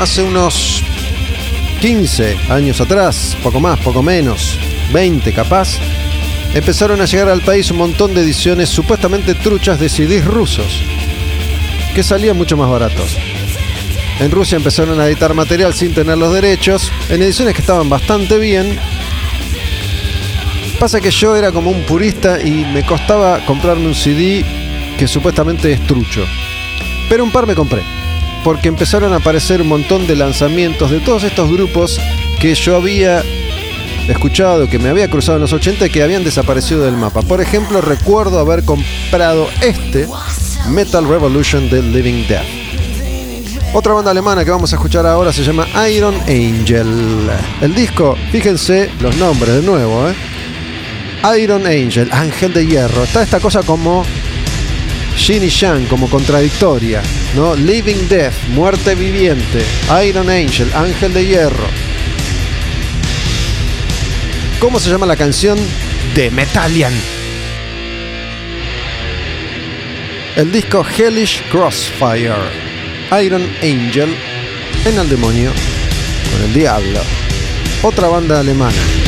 [0.00, 0.82] hace unos
[1.80, 4.58] 15 años atrás, poco más, poco menos,
[4.92, 5.78] 20 capaz,
[6.54, 10.82] empezaron a llegar al país un montón de ediciones supuestamente truchas de CDs rusos,
[11.94, 13.16] que salían mucho más baratos.
[14.18, 18.38] En Rusia empezaron a editar material sin tener los derechos, en ediciones que estaban bastante
[18.38, 18.76] bien.
[20.78, 24.44] Pasa que yo era como un purista y me costaba comprarme un CD
[24.96, 26.24] que supuestamente es trucho.
[27.08, 27.82] Pero un par me compré,
[28.44, 32.00] porque empezaron a aparecer un montón de lanzamientos de todos estos grupos
[32.38, 33.24] que yo había
[34.08, 37.22] escuchado, que me había cruzado en los 80 y que habían desaparecido del mapa.
[37.22, 40.06] Por ejemplo, recuerdo haber comprado este
[40.70, 42.46] Metal Revolution de Living Death.
[43.74, 47.30] Otra banda alemana que vamos a escuchar ahora se llama Iron Angel.
[47.60, 50.14] El disco, fíjense los nombres de nuevo, ¿eh?
[51.38, 53.04] Iron Angel, Ángel de Hierro.
[53.04, 54.04] Está esta cosa como
[55.16, 57.02] Yin y como contradictoria,
[57.34, 57.54] ¿no?
[57.54, 59.64] Living Death, muerte viviente.
[60.06, 61.66] Iron Angel, Ángel de Hierro.
[64.60, 65.58] ¿Cómo se llama la canción?
[66.14, 66.94] De Metallian.
[70.36, 72.68] El disco Hellish Crossfire.
[73.22, 74.14] Iron Angel
[74.84, 75.50] en el demonio
[76.30, 77.00] con el diablo.
[77.82, 79.07] Otra banda alemana.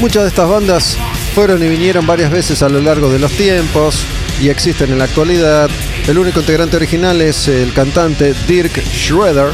[0.00, 0.98] Muchas de estas bandas
[1.34, 4.04] fueron y vinieron varias veces a lo largo de los tiempos
[4.40, 5.70] y existen en la actualidad.
[6.06, 9.52] El único integrante original es el cantante Dirk Schroeder.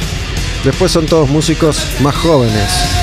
[0.64, 3.01] Después son todos músicos más jóvenes.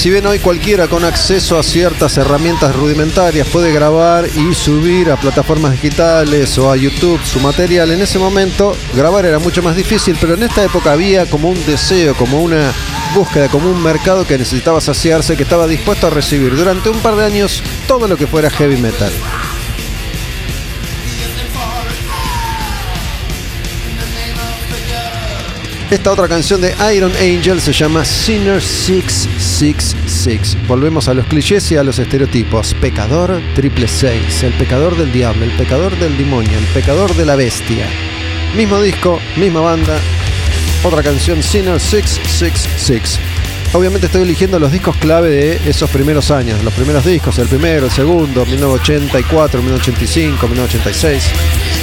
[0.00, 5.20] Si bien hoy cualquiera con acceso a ciertas herramientas rudimentarias puede grabar y subir a
[5.20, 10.16] plataformas digitales o a YouTube su material, en ese momento grabar era mucho más difícil,
[10.18, 12.72] pero en esta época había como un deseo, como una
[13.14, 17.16] búsqueda, como un mercado que necesitaba saciarse, que estaba dispuesto a recibir durante un par
[17.16, 19.12] de años todo lo que fuera heavy metal.
[25.90, 30.56] Esta otra canción de Iron Angel se llama Sinner 666.
[30.68, 32.74] Volvemos a los clichés y a los estereotipos.
[32.74, 37.34] Pecador triple 6, el pecador del diablo, el pecador del demonio, el pecador de la
[37.34, 37.88] bestia.
[38.56, 39.98] Mismo disco, misma banda,
[40.84, 43.18] otra canción Sinner 666.
[43.72, 47.86] Obviamente estoy eligiendo los discos clave de esos primeros años, los primeros discos, el primero,
[47.86, 51.79] el segundo, 1984, 1985, 1986.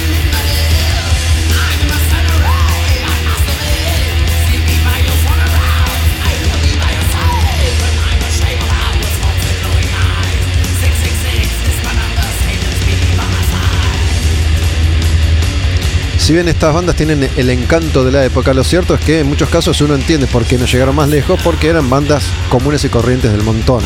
[16.28, 19.28] Si bien estas bandas tienen el encanto de la época, lo cierto es que en
[19.30, 22.90] muchos casos uno entiende por qué no llegaron más lejos, porque eran bandas comunes y
[22.90, 23.82] corrientes del montón.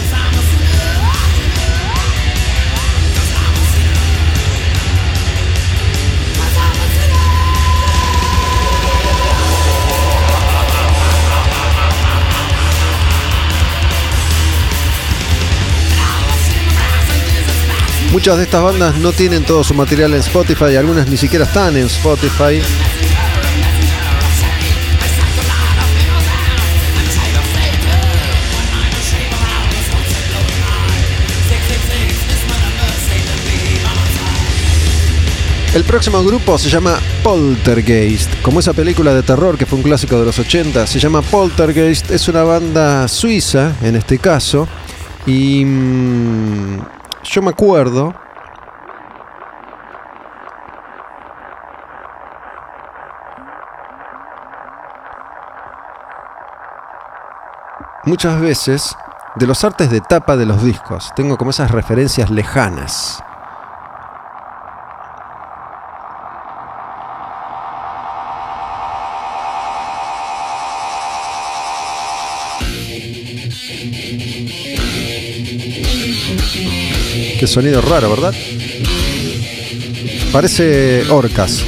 [18.12, 21.78] Muchas de estas bandas no tienen todo su material en Spotify, algunas ni siquiera están
[21.78, 22.60] en Spotify.
[35.74, 40.18] El próximo grupo se llama Poltergeist, como esa película de terror que fue un clásico
[40.18, 44.68] de los 80, se llama Poltergeist, es una banda suiza en este caso,
[45.24, 46.78] y mm,
[47.33, 48.13] yo me acuerdo
[58.05, 58.95] muchas veces
[59.37, 61.11] de los artes de tapa de los discos.
[61.17, 63.25] Tengo como esas referencias lejanas.
[77.47, 78.35] Sonido raro, ¿verdad?
[80.32, 81.64] Parece orcas.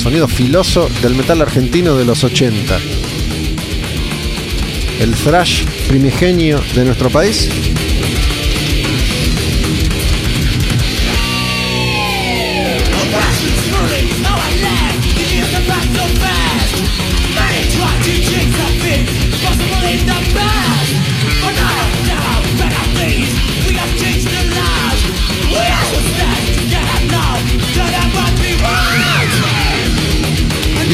[0.00, 2.78] Sonido filoso del metal argentino de los 80.
[5.00, 7.48] El thrash primigenio de nuestro país.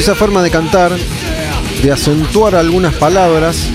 [0.07, 0.93] Esa forma de cantar,
[1.83, 3.67] de acentuar algunas palabras,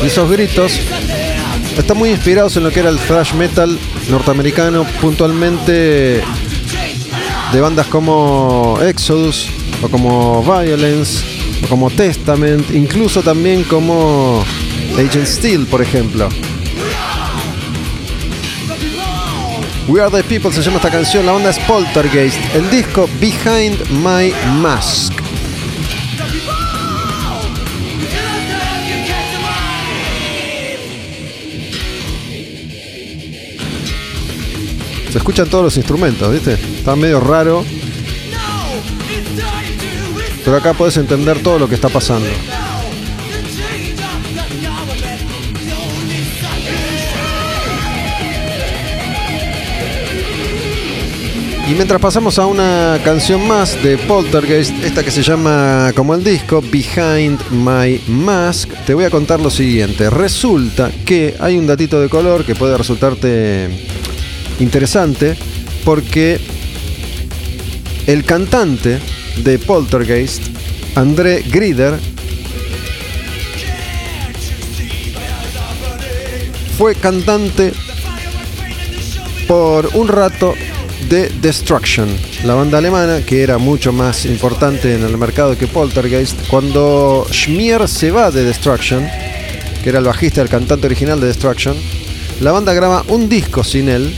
[0.00, 0.78] y esos gritos,
[1.76, 3.76] están muy inspirados en lo que era el thrash metal
[4.08, 6.22] norteamericano, puntualmente
[7.52, 9.48] de bandas como Exodus,
[9.82, 11.24] o como Violence,
[11.64, 14.44] o como Testament, incluso también como
[14.96, 16.28] Agent Steel, por ejemplo.
[19.86, 23.78] We Are the People se llama esta canción, la banda es Poltergeist, el disco Behind
[23.90, 24.32] My
[24.62, 25.12] Mask.
[35.10, 36.54] Se escuchan todos los instrumentos, ¿viste?
[36.54, 37.62] Está medio raro.
[40.44, 42.26] Pero acá puedes entender todo lo que está pasando.
[51.66, 56.22] Y mientras pasamos a una canción más de Poltergeist, esta que se llama como el
[56.22, 60.10] disco Behind My Mask, te voy a contar lo siguiente.
[60.10, 63.70] Resulta que hay un datito de color que puede resultarte
[64.60, 65.38] interesante
[65.86, 66.38] porque
[68.06, 68.98] el cantante
[69.42, 70.42] de Poltergeist,
[70.96, 71.98] André Grieder,
[76.76, 77.72] fue cantante
[79.48, 80.54] por un rato
[81.08, 82.08] de Destruction,
[82.44, 86.48] la banda alemana que era mucho más importante en el mercado que Poltergeist.
[86.48, 89.06] Cuando Schmier se va de Destruction,
[89.82, 91.76] que era el bajista, el cantante original de Destruction,
[92.40, 94.14] la banda graba un disco sin él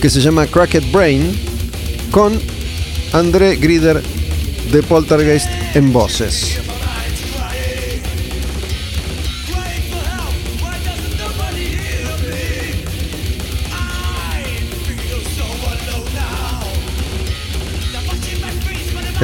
[0.00, 1.32] que se llama Cracked Brain
[2.10, 2.38] con
[3.12, 4.02] André Grieder
[4.72, 6.63] de Poltergeist en voces.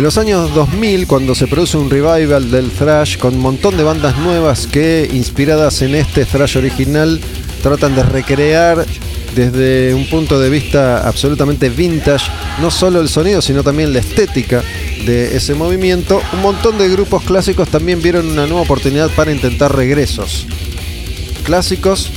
[0.01, 3.83] En los años 2000, cuando se produce un revival del thrash con un montón de
[3.83, 7.21] bandas nuevas que, inspiradas en este thrash original,
[7.63, 8.87] tratan de recrear
[9.35, 12.31] desde un punto de vista absolutamente vintage,
[12.63, 14.63] no solo el sonido, sino también la estética
[15.05, 19.77] de ese movimiento, un montón de grupos clásicos también vieron una nueva oportunidad para intentar
[19.77, 20.47] regresos.
[21.45, 22.11] Clásicos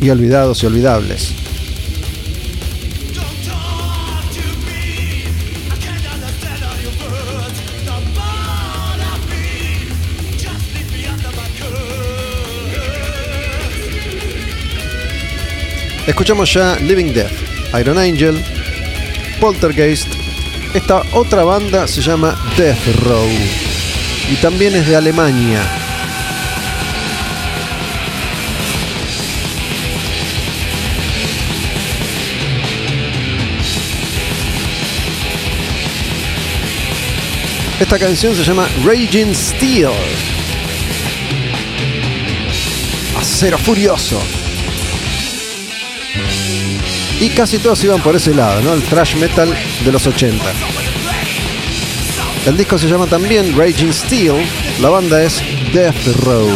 [0.00, 1.41] y olvidados y olvidables.
[16.06, 17.32] Escuchamos ya Living Death,
[17.78, 18.42] Iron Angel,
[19.40, 20.08] Poltergeist.
[20.74, 23.28] Esta otra banda se llama Death Row
[24.28, 25.62] y también es de Alemania.
[37.78, 39.90] Esta canción se llama Raging Steel.
[43.16, 44.41] Acero furioso.
[47.22, 48.72] Y casi todos iban por ese lado, ¿no?
[48.74, 49.48] El thrash metal
[49.84, 50.44] de los 80.
[52.46, 54.44] El disco se llama también Raging Steel.
[54.80, 55.40] La banda es
[55.72, 56.50] Death Row.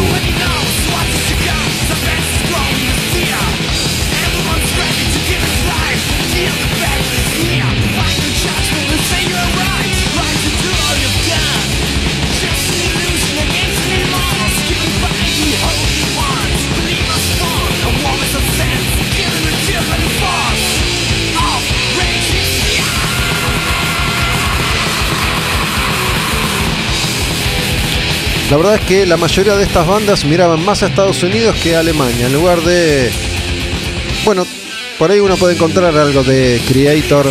[28.51, 31.75] La verdad es que la mayoría de estas bandas miraban más a Estados Unidos que
[31.75, 32.27] a Alemania.
[32.27, 33.11] En lugar de.
[34.25, 34.47] Bueno,
[35.01, 37.27] por ahí uno puede encontrar algo de Creator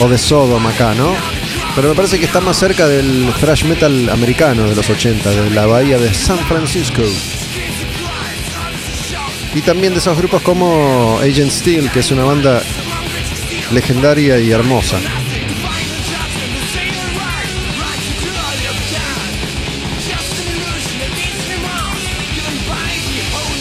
[0.00, 1.14] o de Sodom acá, ¿no?
[1.74, 5.50] Pero me parece que está más cerca del thrash metal americano de los 80, de
[5.50, 7.02] la bahía de San Francisco.
[9.54, 12.62] Y también de esos grupos como Agent Steel, que es una banda
[13.72, 14.98] legendaria y hermosa.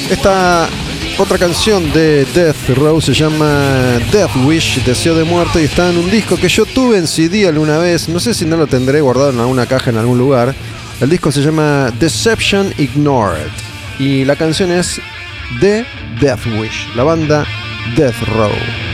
[0.09, 0.67] Esta
[1.17, 5.97] otra canción de Death Row se llama Death Wish, Deseo de Muerte, y está en
[5.97, 8.09] un disco que yo tuve en CD alguna vez.
[8.09, 10.53] No sé si no lo tendré guardado en alguna caja en algún lugar.
[10.99, 13.51] El disco se llama Deception Ignored.
[13.99, 14.99] Y la canción es
[15.59, 15.85] The
[16.19, 17.45] Death Wish, la banda
[17.95, 18.92] Death Row.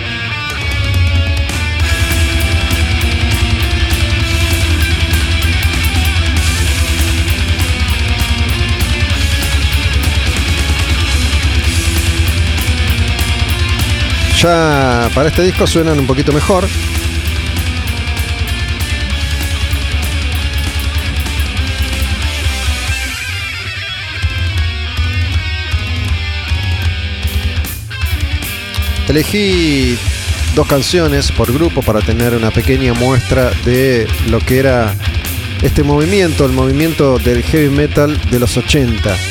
[14.41, 16.65] Ya para este disco suenan un poquito mejor.
[29.09, 29.97] Elegí
[30.55, 34.95] dos canciones por grupo para tener una pequeña muestra de lo que era
[35.61, 39.28] este movimiento, el movimiento del heavy metal de los 80.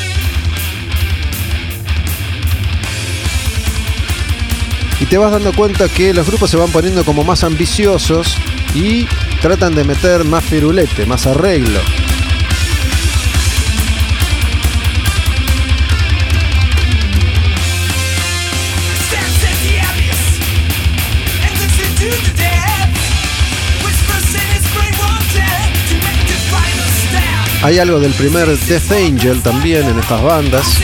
[5.00, 8.36] Y te vas dando cuenta que los grupos se van poniendo como más ambiciosos
[8.74, 9.06] y
[9.40, 11.80] tratan de meter más firulete, más arreglo.
[27.60, 30.80] Hay algo del primer Death Angel también en estas bandas.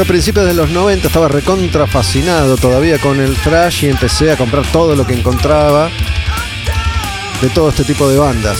[0.00, 4.32] Yo a principios de los 90 estaba recontra fascinado todavía con el thrash y empecé
[4.32, 5.90] a comprar todo lo que encontraba
[7.42, 8.56] de todo este tipo de bandas.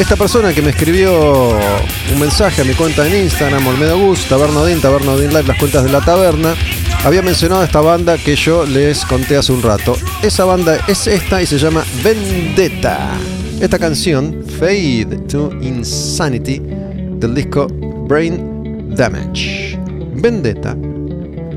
[0.00, 4.80] Esta persona que me escribió un mensaje a mi cuenta en Instagram, Olmedo Gus, Tabernodin,
[4.80, 6.56] Tabernodin Live, las cuentas de la taberna,
[7.04, 9.96] había mencionado esta banda que yo les conté hace un rato.
[10.22, 13.12] Esa banda es esta y se llama Vendetta.
[13.60, 17.66] Esta canción, Fade to Insanity, del disco
[18.06, 19.78] Brain Damage.
[20.14, 20.76] Vendetta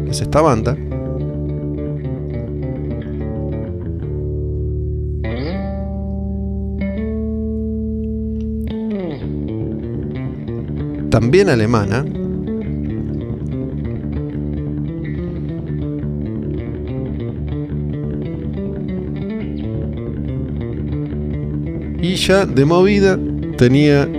[0.09, 0.75] es esta banda.
[11.09, 12.05] También alemana.
[22.01, 23.17] Y ya de movida
[23.57, 24.09] tenía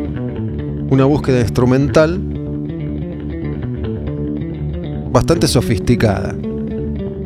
[0.88, 2.20] una búsqueda instrumental
[5.10, 6.34] bastante sofisticada.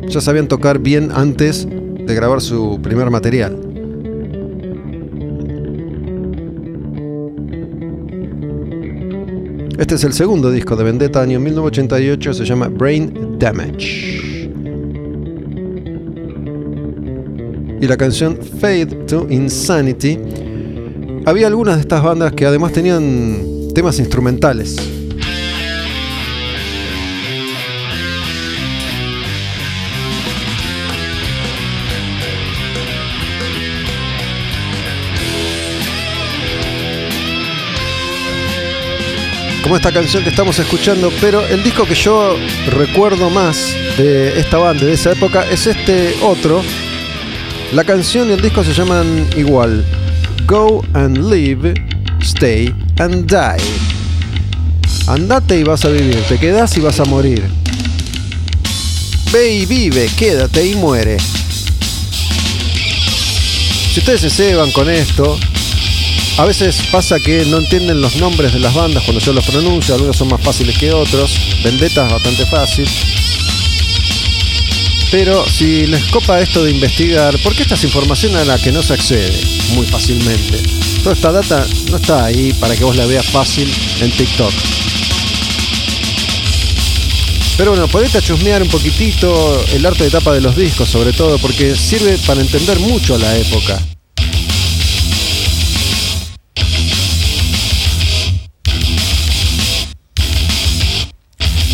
[0.07, 3.59] Ya sabían tocar bien antes de grabar su primer material.
[9.77, 14.17] Este es el segundo disco de Vendetta, año 1988, se llama Brain Damage.
[17.79, 20.17] Y la canción Fade to Insanity.
[21.27, 24.77] Había algunas de estas bandas que además tenían temas instrumentales.
[39.63, 42.37] como esta canción que estamos escuchando, pero el disco que yo
[42.67, 46.61] recuerdo más de esta banda, de esa época, es este otro.
[47.73, 49.83] La canción y el disco se llaman igual.
[50.47, 51.73] Go and live,
[52.21, 53.57] stay and die.
[55.07, 57.43] Andate y vas a vivir, te quedás y vas a morir.
[59.33, 61.17] Ve y vive, quédate y muere.
[63.93, 65.37] Si ustedes se ceban con esto,
[66.37, 69.95] a veces pasa que no entienden los nombres de las bandas cuando yo los pronuncio,
[69.95, 71.29] algunos son más fáciles que otros,
[71.61, 72.87] Vendetta es bastante fácil.
[75.09, 78.83] Pero si les copa esto de investigar, porque esta es información a la que no
[78.83, 79.31] se accede
[79.73, 80.57] muy fácilmente.
[81.01, 83.71] Toda esta data no está ahí para que vos la veas fácil
[84.01, 84.53] en TikTok.
[87.57, 91.39] Pero bueno, podés chusmear un poquitito el arte de tapa de los discos, sobre todo,
[91.39, 93.81] porque sirve para entender mucho la época.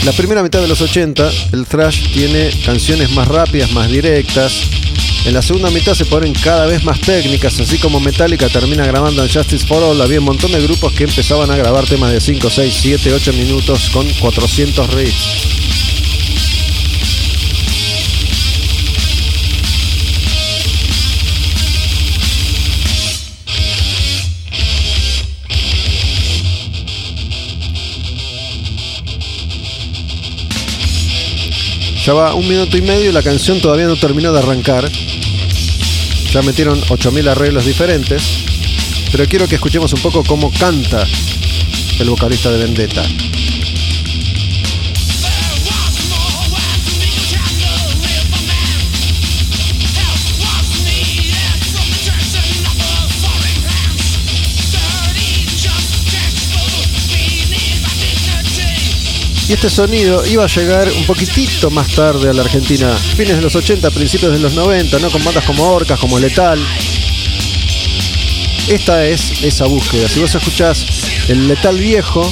[0.05, 4.63] La primera mitad de los 80, el thrash tiene canciones más rápidas, más directas.
[5.23, 9.23] En la segunda mitad se ponen cada vez más técnicas, así como Metallica termina grabando
[9.23, 10.01] en Justice for All.
[10.01, 13.31] Había un montón de grupos que empezaban a grabar temas de 5, 6, 7, 8
[13.31, 15.62] minutos con 400 riffs.
[32.03, 34.91] Ya va un minuto y medio y la canción todavía no terminó de arrancar.
[36.33, 38.43] Ya metieron 8000 arreglos diferentes.
[39.09, 41.07] Pero quiero que escuchemos un poco cómo canta
[41.99, 43.03] el vocalista de Vendetta.
[59.47, 63.41] Y este sonido iba a llegar un poquitito más tarde a la Argentina, fines de
[63.41, 65.09] los 80, principios de los 90, ¿no?
[65.09, 66.59] Con bandas como Orcas, como Letal.
[68.69, 70.07] Esta es esa búsqueda.
[70.07, 70.85] Si vos escuchás
[71.27, 72.25] el Letal viejo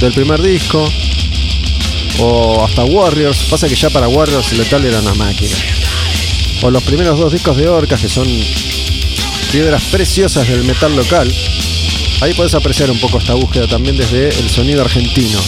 [0.00, 0.88] del primer disco,
[2.20, 5.56] o hasta Warriors, pasa que ya para Warriors el Letal era una máquina.
[6.62, 8.28] O los primeros dos discos de Orcas, que son
[9.50, 11.32] piedras preciosas del metal local.
[12.20, 15.40] Ahí podés apreciar un poco esta búsqueda también desde el sonido argentino.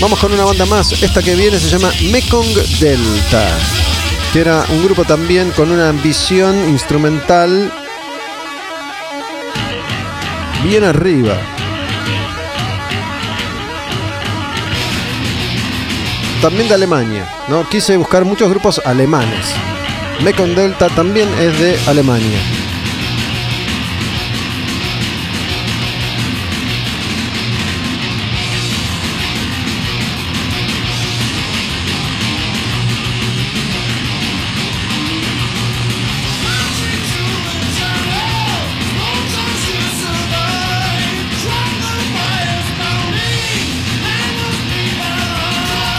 [0.00, 1.02] Vamos con una banda más.
[1.02, 2.46] Esta que viene se llama Mekong
[2.78, 3.48] Delta.
[4.32, 7.72] Que era un grupo también con una ambición instrumental
[10.64, 11.36] bien arriba.
[16.42, 17.66] También de Alemania, ¿no?
[17.68, 19.46] Quise buscar muchos grupos alemanes.
[20.22, 22.55] Mekong Delta también es de Alemania.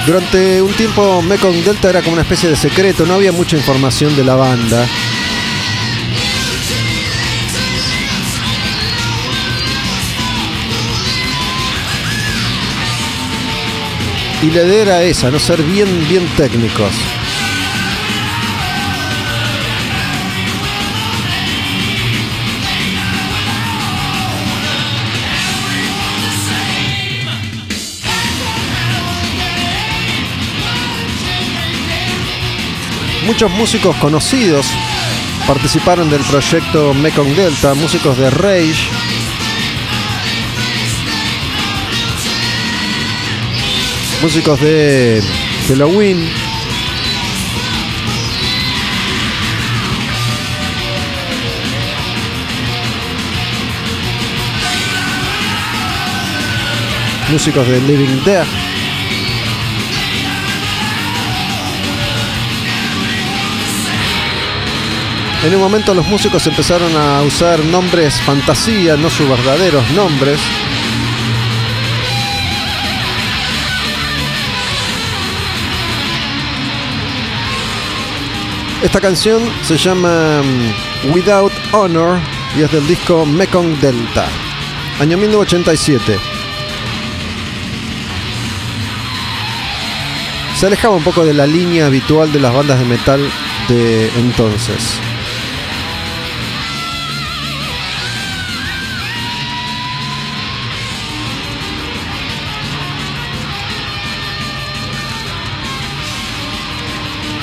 [0.08, 4.16] Durante un tiempo Mekong Delta era como una especie de secreto, no había mucha información
[4.16, 4.88] de la banda.
[14.42, 17.17] Y la idea era esa, no ser bien, bien técnicos.
[33.28, 34.66] Muchos músicos conocidos
[35.46, 38.90] participaron del proyecto Mekong Delta, músicos de Rage.
[44.22, 45.22] Músicos de
[45.68, 46.26] Halloween.
[57.30, 58.67] Músicos de Living Death.
[65.44, 70.40] En un momento los músicos empezaron a usar nombres fantasía, no sus verdaderos nombres.
[78.82, 82.20] Esta canción se llama mm, Without Honor
[82.58, 84.28] y es del disco Mekong Delta,
[85.00, 86.20] año 1987.
[90.56, 93.20] Se alejaba un poco de la línea habitual de las bandas de metal
[93.68, 94.97] de entonces.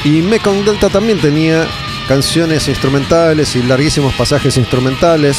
[0.05, 1.67] Y Mekong Delta también tenía
[2.07, 5.39] canciones instrumentales y larguísimos pasajes instrumentales.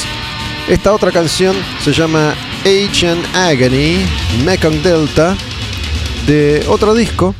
[0.67, 4.03] Esta otra canción se llama Age and Agony,
[4.43, 5.37] Mekong Delta,
[6.25, 7.35] de otro disco,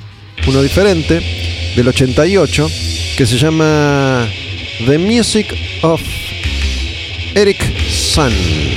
[0.46, 1.22] uno diferente,
[1.76, 2.70] del 88,
[3.18, 4.28] que se llama
[4.86, 5.48] The Music
[5.82, 6.02] of
[7.34, 8.75] Eric Sun.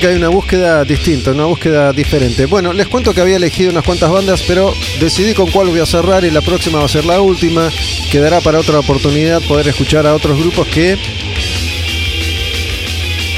[0.00, 2.46] Que hay una búsqueda distinta, una búsqueda diferente.
[2.46, 5.86] Bueno, les cuento que había elegido unas cuantas bandas, pero decidí con cuál voy a
[5.86, 7.68] cerrar y la próxima va a ser la última.
[8.10, 10.96] Quedará para otra oportunidad poder escuchar a otros grupos que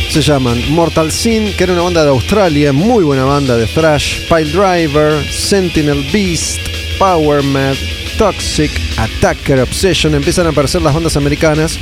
[0.09, 4.20] se llaman Mortal Sin, que era una banda de Australia, muy buena banda de thrash,
[4.28, 6.60] Pile Driver, Sentinel Beast,
[6.97, 7.74] Power Mad,
[8.18, 10.14] Toxic, Attacker, Obsession.
[10.14, 11.78] Empiezan a aparecer las bandas americanas.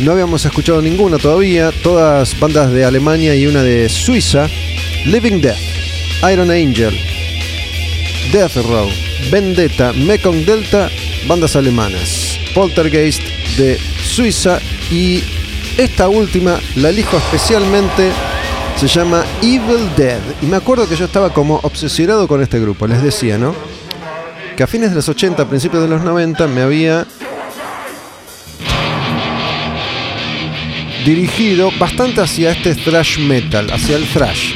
[0.00, 4.46] No habíamos escuchado ninguna todavía, todas bandas de Alemania y una de Suiza.
[5.06, 5.56] Living Death,
[6.30, 6.94] Iron Angel,
[8.30, 8.88] Death Row,
[9.30, 10.90] Vendetta, Mekong Delta,
[11.26, 12.38] bandas alemanas.
[12.54, 13.22] Poltergeist
[13.56, 14.58] de Suiza
[14.90, 15.22] y
[15.78, 18.10] esta última la elijo especialmente,
[18.78, 20.20] se llama Evil Dead.
[20.42, 23.54] Y me acuerdo que yo estaba como obsesionado con este grupo, les decía, ¿no?
[24.56, 27.06] Que a fines de los 80, principios de los 90 me había
[31.06, 34.54] dirigido bastante hacia este thrash metal, hacia el thrash.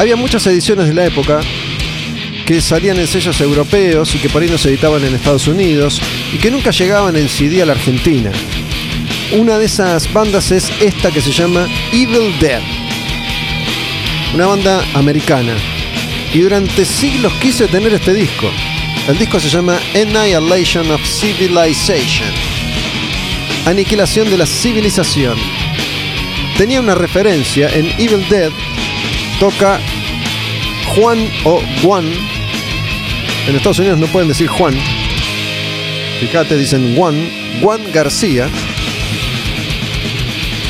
[0.00, 1.40] Había muchas ediciones de la época
[2.44, 6.02] que salían en sellos europeos y que por ahí no se editaban en Estados Unidos
[6.34, 8.32] y que nunca llegaban en CD a la Argentina.
[9.30, 12.60] Una de esas bandas es esta que se llama Evil Dead.
[14.34, 15.54] Una banda americana.
[16.34, 18.50] Y durante siglos quise tener este disco.
[19.06, 22.51] El disco se llama Annihilation of Civilization.
[23.66, 25.36] Aniquilación de la civilización.
[26.58, 28.50] Tenía una referencia en Evil Dead.
[29.38, 29.78] Toca
[30.96, 32.04] Juan o Juan.
[33.46, 34.74] En Estados Unidos no pueden decir Juan.
[36.20, 37.14] Fíjate, dicen Juan.
[37.62, 38.48] Juan García.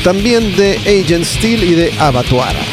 [0.03, 2.72] También de Agent Steel y de Abatuara.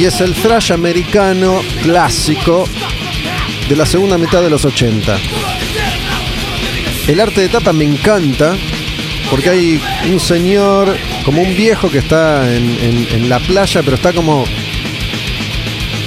[0.00, 2.66] Y es el thrash americano clásico
[3.68, 5.18] de la segunda mitad de los 80.
[7.06, 8.56] El arte de tapa me encanta
[9.28, 14.46] porque hay un señor, como un viejo que está en la playa, pero está como...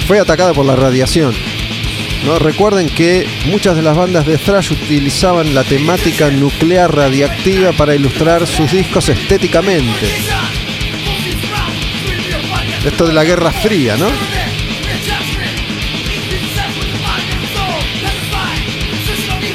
[0.08, 1.32] Fue atacado por la radiación.
[2.24, 2.40] ¿no?
[2.40, 8.44] Recuerden que muchas de las bandas de thrash utilizaban la temática nuclear radiactiva para ilustrar
[8.48, 10.33] sus discos estéticamente.
[12.84, 14.08] Esto de la Guerra Fría, ¿no?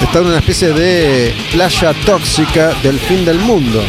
[0.02, 3.84] Está en una especie de playa tóxica del fin del mundo.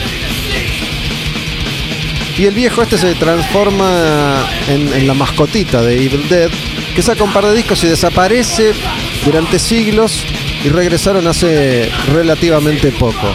[2.36, 6.50] Y el viejo este se transforma en, la mascotita de Evil Dead,
[6.94, 8.72] que saca un par de discos y desaparece
[9.24, 10.26] durante siglos
[10.62, 13.34] y regresaron hace relativamente poco.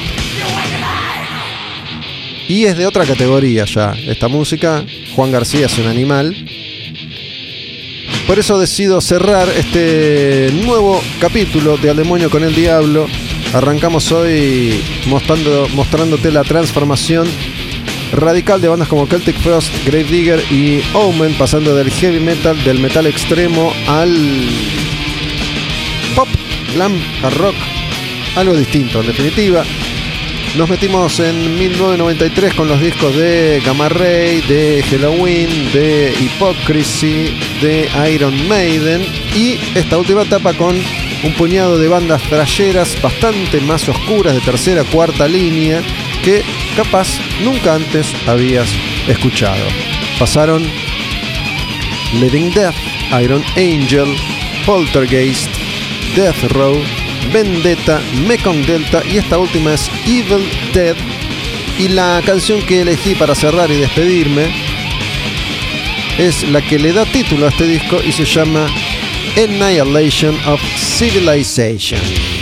[2.47, 4.85] Y es de otra categoría ya esta música.
[5.15, 6.35] Juan García es un animal.
[8.27, 13.07] Por eso decido cerrar este nuevo capítulo de Al Demonio con el Diablo.
[13.53, 17.27] Arrancamos hoy mostrando, mostrándote la transformación
[18.11, 22.79] radical de bandas como Celtic Frost, Grave Digger y Omen, pasando del heavy metal, del
[22.79, 24.13] metal extremo al
[26.15, 26.27] pop,
[26.73, 26.93] glam,
[27.23, 27.55] hard rock,
[28.35, 29.63] algo distinto en definitiva.
[30.57, 37.89] Nos metimos en 1993 con los discos de Gamma Ray, de Halloween, de Hypocrisy, de
[38.13, 39.01] Iron Maiden
[39.35, 40.73] y esta última etapa con
[41.23, 45.81] un puñado de bandas trasheras bastante más oscuras de tercera, cuarta línea
[46.23, 46.41] que
[46.77, 48.69] capaz nunca antes habías
[49.09, 49.65] escuchado.
[50.17, 50.63] Pasaron
[52.13, 52.75] Living Death,
[53.21, 54.15] Iron Angel,
[54.65, 55.49] Poltergeist,
[56.15, 56.81] Death Row,
[57.31, 60.95] Vendetta, Mekong Delta y esta última es Evil Dead.
[61.77, 64.47] Y la canción que elegí para cerrar y despedirme
[66.17, 68.67] es la que le da título a este disco y se llama
[69.37, 72.34] Annihilation of Civilization.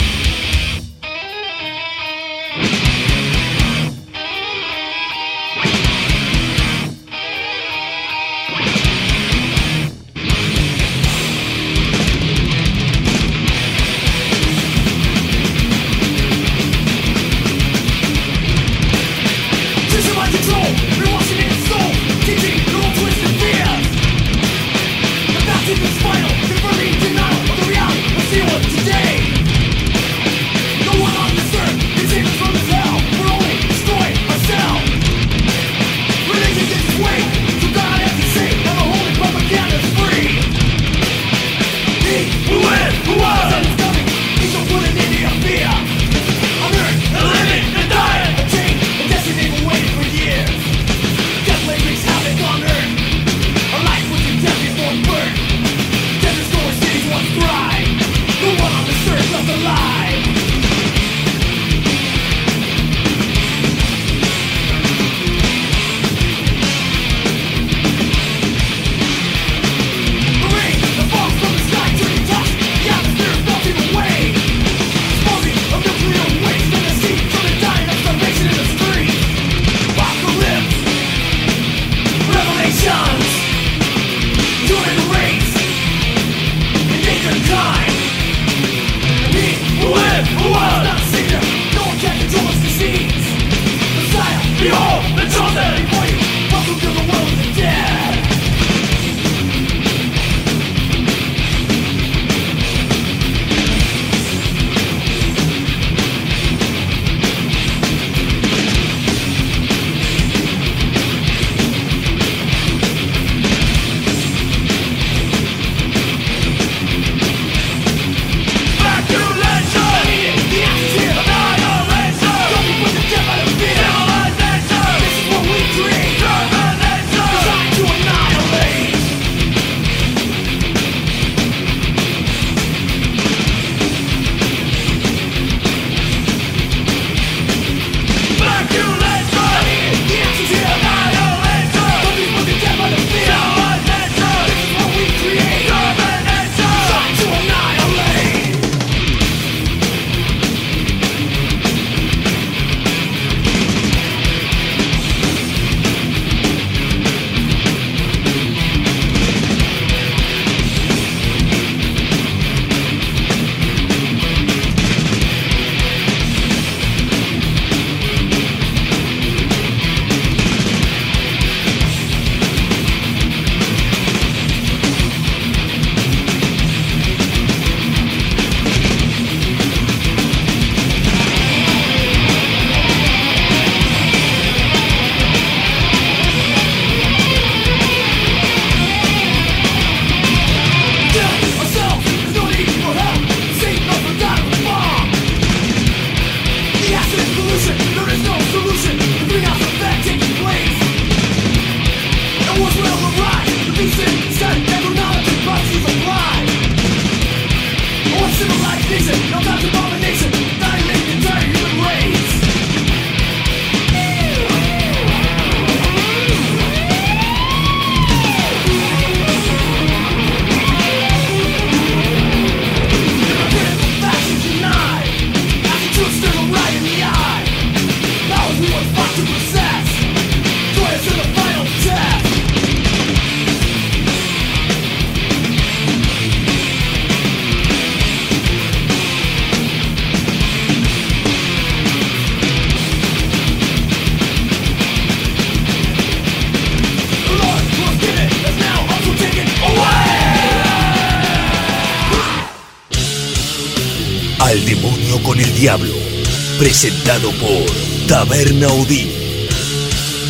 [257.14, 259.12] Presentado por Taberna Odín.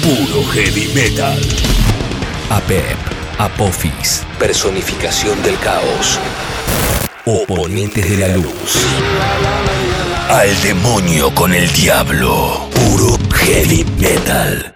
[0.01, 1.39] Puro heavy metal.
[2.49, 2.97] Apep,
[3.37, 6.19] Apophis, personificación del caos.
[7.25, 8.85] Oponentes de la luz.
[10.27, 12.69] Al demonio con el diablo.
[12.73, 14.72] Puro heavy metal.